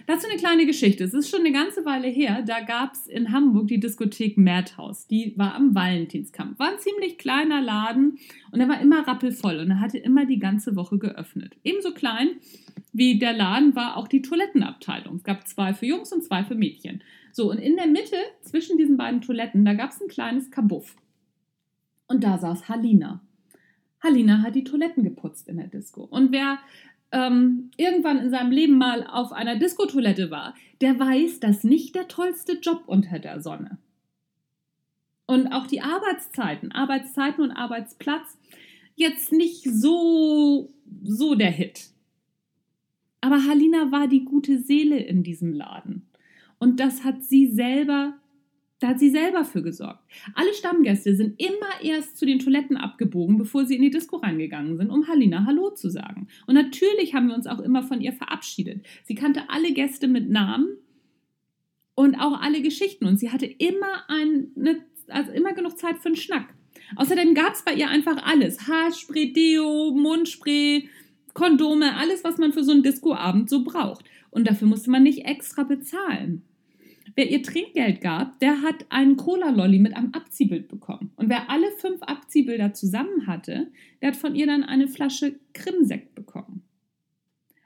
Dazu 0.05 0.27
eine 0.27 0.37
kleine 0.37 0.65
Geschichte. 0.65 1.03
Es 1.03 1.13
ist 1.13 1.29
schon 1.29 1.41
eine 1.41 1.53
ganze 1.53 1.85
Weile 1.85 2.07
her. 2.07 2.43
Da 2.45 2.59
gab 2.59 2.93
es 2.93 3.07
in 3.07 3.31
Hamburg 3.31 3.67
die 3.67 3.79
Diskothek 3.79 4.37
Madhouse. 4.37 5.07
Die 5.07 5.33
war 5.37 5.55
am 5.55 5.75
Valentinskampf. 5.75 6.59
War 6.59 6.71
ein 6.71 6.79
ziemlich 6.79 7.17
kleiner 7.17 7.61
Laden 7.61 8.17
und 8.51 8.59
er 8.59 8.67
war 8.67 8.81
immer 8.81 9.07
rappelvoll 9.07 9.59
und 9.59 9.71
er 9.71 9.79
hatte 9.79 9.97
immer 9.97 10.25
die 10.25 10.39
ganze 10.39 10.75
Woche 10.75 10.97
geöffnet. 10.97 11.55
Ebenso 11.63 11.93
klein 11.93 12.31
wie 12.91 13.17
der 13.17 13.33
Laden 13.33 13.75
war 13.75 13.97
auch 13.97 14.07
die 14.07 14.21
Toilettenabteilung. 14.21 15.15
Es 15.15 15.23
gab 15.23 15.47
zwei 15.47 15.73
für 15.73 15.85
Jungs 15.85 16.13
und 16.13 16.23
zwei 16.23 16.43
für 16.43 16.55
Mädchen. 16.55 17.01
So, 17.33 17.49
und 17.49 17.57
in 17.57 17.75
der 17.75 17.87
Mitte 17.87 18.17
zwischen 18.41 18.77
diesen 18.77 18.95
beiden 18.95 19.21
Toiletten, 19.21 19.65
da 19.65 19.73
gab 19.73 19.89
es 19.89 19.99
ein 19.99 20.07
kleines 20.07 20.51
Kabuff. 20.51 20.95
Und 22.07 22.23
da 22.23 22.37
saß 22.37 22.69
Halina. 22.69 23.21
Halina 24.03 24.43
hat 24.43 24.53
die 24.53 24.63
Toiletten 24.63 25.03
geputzt 25.03 25.49
in 25.49 25.57
der 25.57 25.65
Disco. 25.65 26.03
Und 26.03 26.31
wer 26.31 26.59
ähm, 27.11 27.71
irgendwann 27.75 28.19
in 28.19 28.29
seinem 28.29 28.51
Leben 28.51 28.77
mal 28.77 29.07
auf 29.07 29.31
einer 29.31 29.57
Diskotoilette 29.57 30.29
war, 30.29 30.53
der 30.79 30.99
weiß, 30.99 31.39
dass 31.39 31.63
nicht 31.63 31.95
der 31.95 32.07
tollste 32.07 32.59
Job 32.59 32.83
unter 32.85 33.17
der 33.17 33.41
Sonne. 33.41 33.79
Und 35.25 35.47
auch 35.47 35.65
die 35.65 35.81
Arbeitszeiten, 35.81 36.71
Arbeitszeiten 36.71 37.43
und 37.43 37.51
Arbeitsplatz, 37.51 38.37
jetzt 38.93 39.31
nicht 39.31 39.63
so, 39.63 40.71
so 41.03 41.33
der 41.33 41.49
Hit. 41.49 41.89
Aber 43.21 43.43
Halina 43.47 43.91
war 43.91 44.07
die 44.07 44.23
gute 44.23 44.59
Seele 44.59 44.97
in 44.99 45.23
diesem 45.23 45.51
Laden. 45.51 46.05
Und 46.63 46.79
das 46.79 47.03
hat 47.03 47.25
sie 47.25 47.47
selber 47.47 48.13
Da 48.79 48.89
hat 48.89 48.99
sie 48.99 49.11
selber 49.11 49.43
für 49.45 49.61
gesorgt. 49.61 50.03
Alle 50.33 50.53
Stammgäste 50.53 51.15
sind 51.15 51.41
immer 51.41 51.81
erst 51.81 52.17
zu 52.17 52.25
den 52.25 52.39
Toiletten 52.39 52.77
abgebogen, 52.77 53.37
bevor 53.37 53.65
sie 53.65 53.75
in 53.75 53.81
die 53.81 53.89
Disco 53.89 54.17
reingegangen 54.17 54.77
sind, 54.77 54.89
um 54.89 55.07
Halina 55.07 55.45
Hallo 55.45 55.69
zu 55.71 55.89
sagen. 55.89 56.27
Und 56.47 56.55
natürlich 56.55 57.13
haben 57.13 57.27
wir 57.27 57.35
uns 57.35 57.47
auch 57.47 57.59
immer 57.59 57.83
von 57.83 58.01
ihr 58.01 58.13
verabschiedet. 58.13 58.85
Sie 59.05 59.15
kannte 59.15 59.49
alle 59.49 59.73
Gäste 59.73 60.07
mit 60.07 60.29
Namen 60.29 60.67
und 61.95 62.15
auch 62.15 62.41
alle 62.41 62.61
Geschichten. 62.61 63.05
Und 63.05 63.17
sie 63.17 63.29
hatte 63.29 63.45
immer 63.45 64.03
eine, 64.09 64.85
also 65.07 65.31
immer 65.31 65.53
genug 65.53 65.77
Zeit 65.77 65.99
für 65.99 66.07
einen 66.07 66.17
Schnack. 66.17 66.53
Außerdem 66.95 67.35
gab 67.35 67.53
es 67.53 67.63
bei 67.63 67.73
ihr 67.73 67.89
einfach 67.89 68.23
alles. 68.23 68.67
Haarspray, 68.67 69.33
Deo, 69.33 69.91
Mundspray, 69.91 70.89
Kondome, 71.33 71.95
alles, 71.95 72.23
was 72.23 72.37
man 72.37 72.53
für 72.53 72.63
so 72.63 72.71
einen 72.71 72.83
Discoabend 72.83 73.49
so 73.49 73.63
braucht. 73.63 74.05
Und 74.29 74.47
dafür 74.47 74.67
musste 74.67 74.89
man 74.89 75.03
nicht 75.03 75.25
extra 75.25 75.63
bezahlen. 75.63 76.43
Wer 77.15 77.29
ihr 77.29 77.43
Trinkgeld 77.43 78.01
gab, 78.01 78.39
der 78.39 78.61
hat 78.61 78.85
einen 78.89 79.17
Cola-Lolly 79.17 79.79
mit 79.79 79.95
einem 79.95 80.13
Abziehbild 80.13 80.67
bekommen. 80.67 81.11
Und 81.15 81.29
wer 81.29 81.49
alle 81.49 81.71
fünf 81.77 82.01
Abziehbilder 82.01 82.73
zusammen 82.73 83.27
hatte, 83.27 83.71
der 84.01 84.09
hat 84.09 84.15
von 84.15 84.35
ihr 84.35 84.47
dann 84.47 84.63
eine 84.63 84.87
Flasche 84.87 85.39
Krimsekt 85.53 86.15
bekommen. 86.15 86.63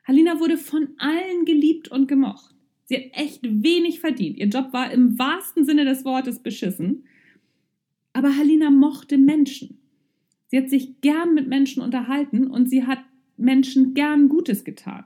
Halina 0.05 0.39
wurde 0.39 0.57
von 0.57 0.89
allen 0.97 1.45
geliebt 1.45 1.89
und 1.89 2.07
gemocht. 2.07 2.55
Sie 2.85 2.95
hat 2.95 3.03
echt 3.13 3.41
wenig 3.43 3.99
verdient. 3.99 4.37
Ihr 4.37 4.47
Job 4.47 4.71
war 4.71 4.91
im 4.91 5.17
wahrsten 5.19 5.65
Sinne 5.65 5.85
des 5.85 6.05
Wortes 6.05 6.39
beschissen. 6.39 7.05
Aber 8.13 8.35
Halina 8.35 8.69
mochte 8.69 9.17
Menschen. 9.17 9.79
Sie 10.47 10.57
hat 10.57 10.69
sich 10.69 11.01
gern 11.01 11.33
mit 11.33 11.47
Menschen 11.47 11.83
unterhalten 11.83 12.47
und 12.47 12.69
sie 12.69 12.85
hat 12.85 12.99
Menschen 13.35 13.93
gern 13.93 14.29
Gutes 14.29 14.63
getan. 14.63 15.05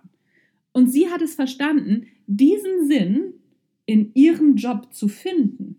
Und 0.72 0.88
sie 0.88 1.10
hat 1.10 1.22
es 1.22 1.36
verstanden, 1.36 2.08
diesen 2.28 2.88
Sinn 2.88 3.34
in 3.92 4.12
ihrem 4.14 4.56
Job 4.56 4.94
zu 4.94 5.08
finden. 5.08 5.78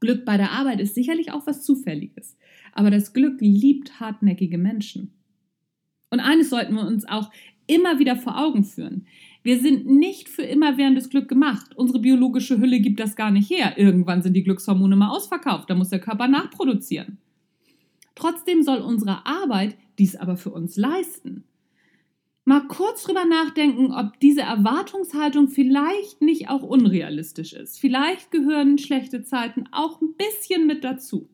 Glück 0.00 0.24
bei 0.24 0.36
der 0.36 0.52
Arbeit 0.52 0.80
ist 0.80 0.94
sicherlich 0.94 1.32
auch 1.32 1.46
was 1.46 1.64
Zufälliges, 1.64 2.36
aber 2.72 2.90
das 2.90 3.12
Glück 3.12 3.40
liebt 3.40 4.00
hartnäckige 4.00 4.58
Menschen. 4.58 5.12
Und 6.10 6.20
eines 6.20 6.50
sollten 6.50 6.74
wir 6.74 6.86
uns 6.86 7.06
auch 7.06 7.30
immer 7.66 7.98
wieder 7.98 8.16
vor 8.16 8.38
Augen 8.38 8.64
führen. 8.64 9.06
Wir 9.42 9.60
sind 9.60 9.86
nicht 9.86 10.28
für 10.28 10.42
immer 10.42 10.78
währendes 10.78 11.10
Glück 11.10 11.28
gemacht. 11.28 11.76
Unsere 11.76 11.98
biologische 11.98 12.58
Hülle 12.58 12.80
gibt 12.80 13.00
das 13.00 13.14
gar 13.14 13.30
nicht 13.30 13.50
her. 13.50 13.76
Irgendwann 13.76 14.22
sind 14.22 14.34
die 14.34 14.42
Glückshormone 14.42 14.96
mal 14.96 15.10
ausverkauft, 15.10 15.68
da 15.68 15.74
muss 15.74 15.90
der 15.90 16.00
Körper 16.00 16.28
nachproduzieren. 16.28 17.18
Trotzdem 18.14 18.62
soll 18.62 18.78
unsere 18.78 19.26
Arbeit 19.26 19.76
dies 19.98 20.16
aber 20.16 20.36
für 20.36 20.50
uns 20.50 20.76
leisten 20.76 21.44
mal 22.48 22.66
kurz 22.66 23.04
drüber 23.04 23.26
nachdenken, 23.26 23.92
ob 23.92 24.18
diese 24.20 24.40
Erwartungshaltung 24.40 25.48
vielleicht 25.48 26.22
nicht 26.22 26.48
auch 26.48 26.62
unrealistisch 26.62 27.52
ist. 27.52 27.78
Vielleicht 27.78 28.30
gehören 28.30 28.78
schlechte 28.78 29.22
Zeiten 29.22 29.66
auch 29.70 30.00
ein 30.00 30.14
bisschen 30.14 30.66
mit 30.66 30.82
dazu. 30.82 31.28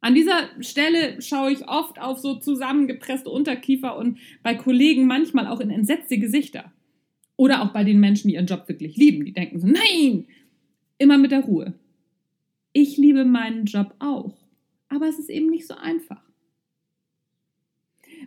An 0.00 0.16
dieser 0.16 0.50
Stelle 0.58 1.22
schaue 1.22 1.52
ich 1.52 1.68
oft 1.68 2.00
auf 2.00 2.18
so 2.18 2.34
zusammengepresste 2.34 3.30
Unterkiefer 3.30 3.96
und 3.96 4.18
bei 4.42 4.56
Kollegen 4.56 5.06
manchmal 5.06 5.46
auch 5.46 5.60
in 5.60 5.70
entsetzte 5.70 6.18
Gesichter. 6.18 6.72
Oder 7.36 7.62
auch 7.62 7.72
bei 7.72 7.84
den 7.84 8.00
Menschen, 8.00 8.28
die 8.28 8.34
ihren 8.34 8.46
Job 8.46 8.68
wirklich 8.68 8.96
lieben. 8.96 9.24
Die 9.24 9.32
denken 9.32 9.60
so, 9.60 9.68
nein, 9.68 10.26
immer 10.98 11.18
mit 11.18 11.30
der 11.30 11.44
Ruhe. 11.44 11.72
Ich 12.72 12.96
liebe 12.96 13.24
meinen 13.24 13.66
Job 13.66 13.94
auch, 14.00 14.34
aber 14.88 15.06
es 15.06 15.20
ist 15.20 15.30
eben 15.30 15.50
nicht 15.50 15.68
so 15.68 15.74
einfach 15.74 16.33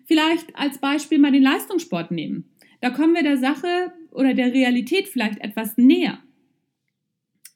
vielleicht 0.06 0.56
als 0.56 0.80
Beispiel 0.80 1.19
mal 1.19 1.32
den 1.32 1.43
Leistungssport 1.43 2.12
nehmen. 2.12 2.45
Da 2.82 2.89
kommen 2.89 3.13
wir 3.13 3.23
der 3.23 3.38
Sache 3.38 3.91
oder 4.12 4.34
der 4.34 4.54
Realität 4.54 5.08
vielleicht 5.08 5.39
etwas 5.39 5.78
näher. 5.78 6.19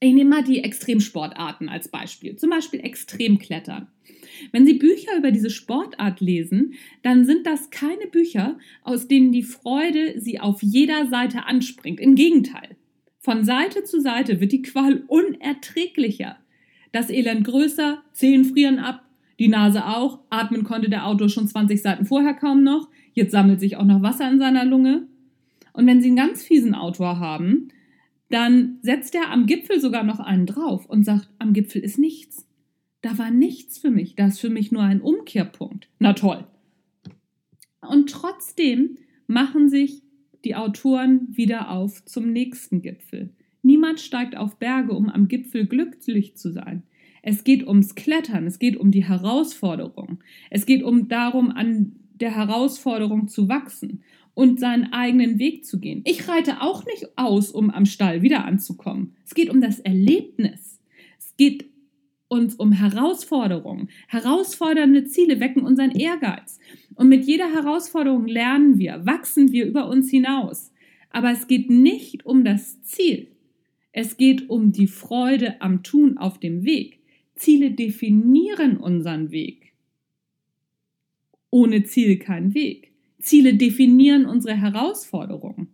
Ich 0.04 0.14
nehme 0.14 0.32
mal 0.32 0.44
die 0.44 0.64
Extremsportarten 0.64 1.70
als 1.70 1.88
Beispiel, 1.88 2.36
zum 2.36 2.50
Beispiel 2.50 2.80
Extremklettern. 2.80 3.88
Wenn 4.52 4.66
Sie 4.66 4.74
Bücher 4.74 5.16
über 5.16 5.30
diese 5.30 5.52
Sportart 5.52 6.22
lesen, 6.22 6.74
dann 7.04 7.24
sind 7.24 7.46
das 7.46 7.70
keine 7.70 8.08
Bücher, 8.08 8.58
aus 8.82 9.08
denen 9.08 9.32
die 9.32 9.44
Freude 9.44 10.20
Sie 10.20 10.40
auf 10.40 10.64
jeder 10.64 11.08
Seite 11.08 11.46
anspringt. 11.46 12.00
Im 12.00 12.16
Gegenteil. 12.16 12.76
Von 13.20 13.44
Seite 13.44 13.84
zu 13.84 14.02
Seite 14.02 14.42
wird 14.42 14.52
die 14.52 14.64
Qual 14.64 15.04
unerträglicher. 15.06 16.38
Das 16.92 17.12
Elend 17.12 17.46
größer, 17.46 18.04
Zehen 18.12 18.46
frieren 18.46 18.80
ab, 18.80 19.06
die 19.40 19.48
Nase 19.48 19.86
auch. 19.86 20.20
Atmen 20.30 20.64
konnte 20.64 20.90
der 20.90 21.08
Autor 21.08 21.30
schon 21.30 21.48
20 21.48 21.82
Seiten 21.82 22.06
vorher 22.06 22.34
kaum 22.34 22.64
noch. 22.64 22.90
Jetzt 23.14 23.32
sammelt 23.32 23.60
sich 23.60 23.78
auch 23.78 23.86
noch 23.86 24.02
Wasser 24.02 24.30
in 24.30 24.40
seiner 24.40 24.66
Lunge. 24.66 25.08
Und 25.74 25.88
wenn 25.88 26.02
Sie 26.02 26.08
einen 26.08 26.18
ganz 26.18 26.44
fiesen 26.44 26.76
Autor 26.76 27.20
haben, 27.20 27.70
dann 28.30 28.78
setzt 28.82 29.16
er 29.16 29.30
am 29.30 29.46
Gipfel 29.46 29.80
sogar 29.80 30.04
noch 30.04 30.20
einen 30.20 30.46
drauf 30.46 30.86
und 30.86 31.04
sagt, 31.04 31.30
am 31.40 31.54
Gipfel 31.54 31.82
ist 31.82 31.98
nichts. 31.98 32.48
Da 33.02 33.18
war 33.18 33.32
nichts 33.32 33.78
für 33.78 33.90
mich. 33.90 34.16
Da 34.16 34.28
ist 34.28 34.40
für 34.40 34.50
mich 34.50 34.72
nur 34.72 34.84
ein 34.84 35.02
Umkehrpunkt. 35.02 35.90
Na 36.00 36.14
toll. 36.14 36.46
Und 37.82 38.10
trotzdem 38.10 38.98
machen 39.28 39.70
sich 39.70 40.04
die 40.46 40.56
Autoren 40.56 41.28
wieder 41.36 41.72
auf 41.72 42.06
zum 42.06 42.32
nächsten 42.32 42.82
Gipfel. 42.82 43.34
Niemand 43.64 44.00
steigt 44.00 44.36
auf 44.36 44.58
Berge, 44.58 44.94
um 44.94 45.10
am 45.10 45.28
Gipfel 45.28 45.66
glücklich 45.66 46.36
zu 46.36 46.52
sein. 46.52 46.84
Es 47.22 47.44
geht 47.44 47.68
ums 47.68 47.96
Klettern, 47.96 48.48
es 48.48 48.60
geht 48.60 48.78
um 48.78 48.92
die 48.92 49.06
Herausforderung. 49.06 50.20
Es 50.50 50.66
geht 50.66 50.84
um 50.84 51.08
darum, 51.08 51.52
an 51.52 51.96
der 52.14 52.36
Herausforderung 52.36 53.28
zu 53.28 53.48
wachsen 53.50 54.04
und 54.34 54.60
seinen 54.60 54.94
eigenen 54.94 55.40
Weg 55.40 55.66
zu 55.66 55.80
gehen. 55.80 56.02
Ich 56.06 56.28
reite 56.28 56.62
auch 56.62 56.86
nicht 56.86 57.18
aus, 57.18 57.52
um 57.52 57.70
am 57.70 57.86
Stall 57.86 58.22
wieder 58.22 58.46
anzukommen. 58.46 59.16
Es 59.26 59.34
geht 59.34 59.50
um 59.50 59.62
das 59.62 59.80
Erlebnis. 59.80 60.80
Es 61.18 61.36
geht 61.38 61.66
uns 62.28 62.56
um 62.56 62.72
Herausforderungen. 62.72 63.90
Herausfordernde 64.08 65.04
Ziele 65.04 65.40
wecken 65.40 65.64
unseren 65.64 65.92
Ehrgeiz. 65.92 66.60
Und 66.96 67.10
mit 67.10 67.26
jeder 67.26 67.52
Herausforderung 67.52 68.26
lernen 68.26 68.80
wir, 68.80 69.06
wachsen 69.06 69.52
wir 69.52 69.66
über 69.66 69.90
uns 69.90 70.10
hinaus. 70.10 70.72
Aber 71.10 71.32
es 71.32 71.48
geht 71.48 71.70
nicht 71.70 72.26
um 72.26 72.46
das 72.46 72.82
Ziel. 72.84 73.28
Es 73.92 74.16
geht 74.16 74.50
um 74.50 74.72
die 74.72 74.88
Freude 74.88 75.60
am 75.60 75.84
Tun 75.84 76.18
auf 76.18 76.40
dem 76.40 76.64
Weg. 76.64 77.01
Ziele 77.42 77.72
definieren 77.72 78.78
unseren 78.78 79.32
Weg. 79.32 79.74
Ohne 81.50 81.84
Ziel 81.84 82.20
kein 82.20 82.54
Weg. 82.54 82.92
Ziele 83.18 83.56
definieren 83.56 84.28
unsere 84.28 84.56
Herausforderungen. 84.56 85.70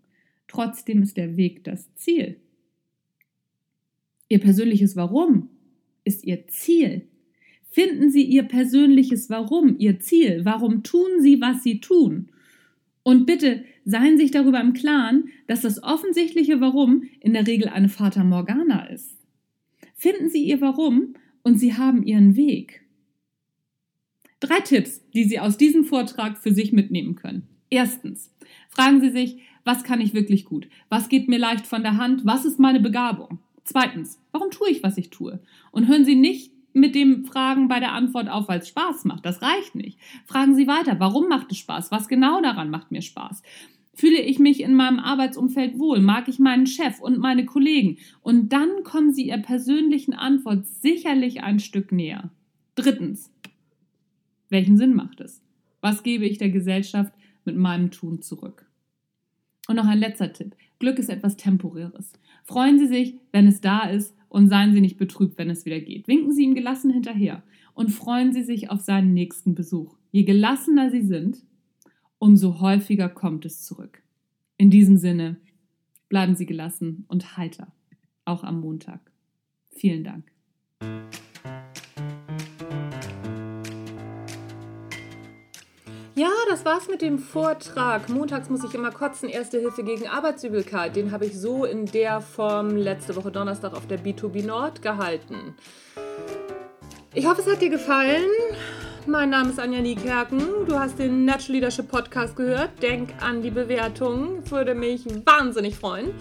Trotzdem 0.47 1.01
ist 1.01 1.17
der 1.17 1.35
Weg 1.35 1.65
das 1.65 1.93
Ziel. 1.95 2.37
Ihr 4.29 4.39
persönliches 4.39 4.95
Warum 4.95 5.49
ist 6.05 6.23
Ihr 6.23 6.47
Ziel. 6.47 7.05
Finden 7.69 8.11
Sie 8.11 8.23
Ihr 8.23 8.43
persönliches 8.43 9.29
Warum, 9.29 9.75
Ihr 9.77 9.99
Ziel. 9.99 10.45
Warum 10.45 10.83
tun 10.83 11.19
Sie, 11.19 11.41
was 11.41 11.63
Sie 11.63 11.81
tun? 11.81 12.31
Und 13.03 13.25
bitte 13.25 13.65
seien 13.83 14.15
Sie 14.15 14.23
sich 14.23 14.31
darüber 14.31 14.61
im 14.61 14.71
Klaren, 14.71 15.27
dass 15.47 15.63
das 15.63 15.83
offensichtliche 15.83 16.61
Warum 16.61 17.03
in 17.19 17.33
der 17.33 17.45
Regel 17.45 17.67
eine 17.67 17.89
Fata 17.89 18.23
Morgana 18.23 18.85
ist. 18.85 19.17
Finden 19.95 20.29
Sie 20.29 20.45
Ihr 20.45 20.61
Warum 20.61 21.15
und 21.47 21.57
sie 21.57 21.77
haben 21.77 22.03
ihren 22.03 22.35
Weg. 22.35 22.83
Drei 24.41 24.59
Tipps, 24.59 25.01
die 25.11 25.23
Sie 25.23 25.39
aus 25.39 25.55
diesem 25.55 25.85
Vortrag 25.85 26.37
für 26.37 26.53
sich 26.53 26.73
mitnehmen 26.73 27.15
können. 27.15 27.47
Erstens, 27.69 28.35
fragen 28.69 28.99
Sie 28.99 29.11
sich, 29.11 29.37
was 29.63 29.85
kann 29.85 30.01
ich 30.01 30.13
wirklich 30.13 30.43
gut? 30.43 30.67
Was 30.89 31.07
geht 31.07 31.29
mir 31.29 31.39
leicht 31.39 31.65
von 31.65 31.83
der 31.83 31.95
Hand? 31.95 32.25
Was 32.25 32.43
ist 32.43 32.59
meine 32.59 32.81
Begabung? 32.81 33.39
Zweitens, 33.63 34.19
warum 34.33 34.51
tue 34.51 34.69
ich, 34.69 34.83
was 34.83 34.97
ich 34.97 35.09
tue? 35.09 35.39
Und 35.71 35.87
hören 35.87 36.03
Sie 36.03 36.15
nicht 36.15 36.51
mit 36.73 36.95
dem 36.95 37.23
Fragen 37.23 37.69
bei 37.69 37.79
der 37.79 37.93
Antwort 37.93 38.27
auf, 38.27 38.49
weil 38.49 38.59
es 38.59 38.67
Spaß 38.67 39.05
macht. 39.05 39.25
Das 39.25 39.41
reicht 39.41 39.73
nicht. 39.73 39.97
Fragen 40.25 40.53
Sie 40.53 40.67
weiter, 40.67 40.99
warum 40.99 41.29
macht 41.29 41.49
es 41.53 41.59
Spaß? 41.59 41.91
Was 41.91 42.09
genau 42.09 42.41
daran 42.41 42.69
macht 42.69 42.91
mir 42.91 43.01
Spaß? 43.01 43.41
Fühle 43.97 44.21
ich 44.21 44.37
mich 44.37 44.61
in 44.61 44.75
meinem 44.75 44.99
Arbeitsumfeld 44.99 45.79
wohl? 45.79 46.01
Mag 46.01 46.27
ich 46.27 46.37
meinen 46.37 46.67
Chef 46.67 47.01
und 47.01 47.17
meine 47.17 47.45
Kollegen? 47.45 47.97
Und 48.21 48.53
dann 48.53 48.83
kommen 48.83 49.11
Sie 49.11 49.29
Ihrer 49.29 49.39
persönlichen 49.39 50.13
Antwort 50.13 50.67
sicherlich 50.67 51.41
ein 51.41 51.59
Stück 51.59 51.91
näher. 51.91 52.29
Drittens. 52.75 53.33
Welchen 54.49 54.77
Sinn 54.77 54.93
macht 54.93 55.19
es? 55.19 55.41
Was 55.81 56.03
gebe 56.03 56.25
ich 56.25 56.37
der 56.37 56.51
Gesellschaft 56.51 57.11
mit 57.43 57.57
meinem 57.57 57.89
Tun 57.89 58.21
zurück? 58.21 58.67
Und 59.67 59.77
noch 59.77 59.87
ein 59.87 59.97
letzter 59.97 60.31
Tipp. 60.31 60.55
Glück 60.77 60.99
ist 60.99 61.09
etwas 61.09 61.35
Temporäres. 61.35 62.13
Freuen 62.43 62.77
Sie 62.77 62.85
sich, 62.85 63.15
wenn 63.31 63.47
es 63.47 63.61
da 63.61 63.89
ist 63.89 64.15
und 64.29 64.47
seien 64.47 64.73
Sie 64.73 64.81
nicht 64.81 64.99
betrübt, 64.99 65.39
wenn 65.39 65.49
es 65.49 65.65
wieder 65.65 65.79
geht. 65.79 66.07
Winken 66.07 66.33
Sie 66.33 66.43
ihm 66.43 66.53
gelassen 66.53 66.91
hinterher 66.91 67.41
und 67.73 67.89
freuen 67.89 68.31
Sie 68.31 68.43
sich 68.43 68.69
auf 68.69 68.81
seinen 68.81 69.15
nächsten 69.15 69.55
Besuch. 69.55 69.97
Je 70.11 70.21
gelassener 70.21 70.91
Sie 70.91 71.01
sind, 71.01 71.41
umso 72.19 72.59
häufiger 72.59 73.09
kommt 73.09 73.45
es 73.45 73.63
zurück. 73.63 74.01
In 74.57 74.69
diesem 74.69 74.97
Sinne, 74.97 75.37
bleiben 76.09 76.35
Sie 76.35 76.45
gelassen 76.45 77.05
und 77.07 77.37
heiter, 77.37 77.71
auch 78.25 78.43
am 78.43 78.61
Montag. 78.61 78.99
Vielen 79.71 80.03
Dank. 80.03 80.31
Ja, 86.17 86.31
das 86.49 86.65
war's 86.65 86.87
mit 86.87 87.03
dem 87.03 87.19
Vortrag. 87.19 88.09
Montags 88.09 88.49
muss 88.49 88.63
ich 88.63 88.73
immer 88.73 88.89
kotzen. 88.89 89.29
Erste 89.29 89.59
Hilfe 89.59 89.83
gegen 89.83 90.07
Arbeitsübelkeit. 90.07 90.95
Den 90.95 91.11
habe 91.11 91.27
ich 91.27 91.39
so 91.39 91.63
in 91.63 91.85
der 91.85 92.21
Form 92.21 92.75
letzte 92.75 93.15
Woche 93.15 93.29
Donnerstag 93.29 93.73
auf 93.73 93.85
der 93.85 93.99
B2B 93.99 94.43
Nord 94.43 94.81
gehalten. 94.81 95.53
Ich 97.13 97.27
hoffe, 97.27 97.41
es 97.41 97.47
hat 97.47 97.61
dir 97.61 97.69
gefallen. 97.69 98.25
Mein 99.09 99.29
Name 99.29 99.51
ist 99.51 99.59
Anja 99.59 99.79
Niekerken. 99.79 100.65
Du 100.67 100.77
hast 100.77 100.99
den 100.99 101.23
Natural 101.23 101.53
Leadership 101.53 101.87
Podcast 101.87 102.35
gehört. 102.35 102.71
Denk 102.83 103.13
an 103.21 103.41
die 103.41 103.51
Bewertung. 103.51 104.43
Würde 104.51 104.75
mich 104.75 105.05
wahnsinnig 105.25 105.77
freuen. 105.77 106.11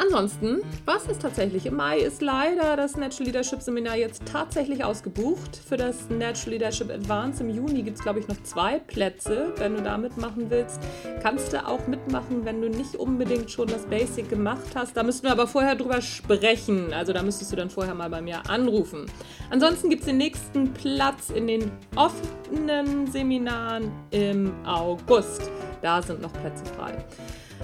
Ansonsten, 0.00 0.62
was 0.84 1.06
ist 1.06 1.22
tatsächlich? 1.22 1.66
Im 1.66 1.74
Mai 1.74 1.98
ist 1.98 2.22
leider 2.22 2.76
das 2.76 2.96
Natural 2.96 3.26
Leadership 3.26 3.60
Seminar 3.60 3.96
jetzt 3.96 4.22
tatsächlich 4.26 4.84
ausgebucht. 4.84 5.56
Für 5.56 5.76
das 5.76 6.08
Natural 6.08 6.52
Leadership 6.52 6.88
Advance 6.88 7.42
im 7.42 7.50
Juni 7.50 7.82
gibt 7.82 7.98
es, 7.98 8.04
glaube 8.04 8.20
ich, 8.20 8.28
noch 8.28 8.40
zwei 8.44 8.78
Plätze. 8.78 9.52
Wenn 9.56 9.74
du 9.74 9.82
da 9.82 9.98
mitmachen 9.98 10.50
willst, 10.50 10.78
kannst 11.20 11.52
du 11.52 11.66
auch 11.66 11.84
mitmachen, 11.88 12.44
wenn 12.44 12.62
du 12.62 12.68
nicht 12.68 12.94
unbedingt 12.94 13.50
schon 13.50 13.66
das 13.66 13.86
Basic 13.86 14.28
gemacht 14.28 14.68
hast. 14.76 14.96
Da 14.96 15.02
müssten 15.02 15.24
wir 15.24 15.32
aber 15.32 15.48
vorher 15.48 15.74
drüber 15.74 16.00
sprechen. 16.00 16.92
Also 16.92 17.12
da 17.12 17.24
müsstest 17.24 17.50
du 17.50 17.56
dann 17.56 17.68
vorher 17.68 17.96
mal 17.96 18.08
bei 18.08 18.20
mir 18.20 18.48
anrufen. 18.48 19.06
Ansonsten 19.50 19.90
gibt 19.90 20.02
es 20.02 20.06
den 20.06 20.18
nächsten 20.18 20.72
Platz 20.74 21.30
in 21.30 21.48
den 21.48 21.72
offenen 21.96 23.10
Seminaren 23.10 23.90
im 24.12 24.54
August. 24.64 25.50
Da 25.82 26.00
sind 26.00 26.22
noch 26.22 26.32
Plätze 26.34 26.64
frei 26.76 27.04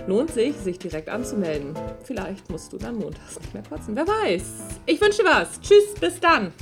lohnt 0.07 0.31
sich, 0.31 0.57
sich 0.57 0.79
direkt 0.79 1.09
anzumelden. 1.09 1.75
Vielleicht 2.03 2.51
musst 2.51 2.73
du 2.73 2.79
dann 2.79 2.97
montags 2.97 3.39
nicht 3.41 3.55
mehr 3.55 3.63
kotzen. 3.63 3.97
Wer 3.97 4.07
weiß. 4.07 4.45
Ich 4.87 5.01
wünsche 5.01 5.23
dir 5.23 5.29
was. 5.29 5.61
Tschüss, 5.61 5.95
bis 6.01 6.21
dann. 6.21 6.53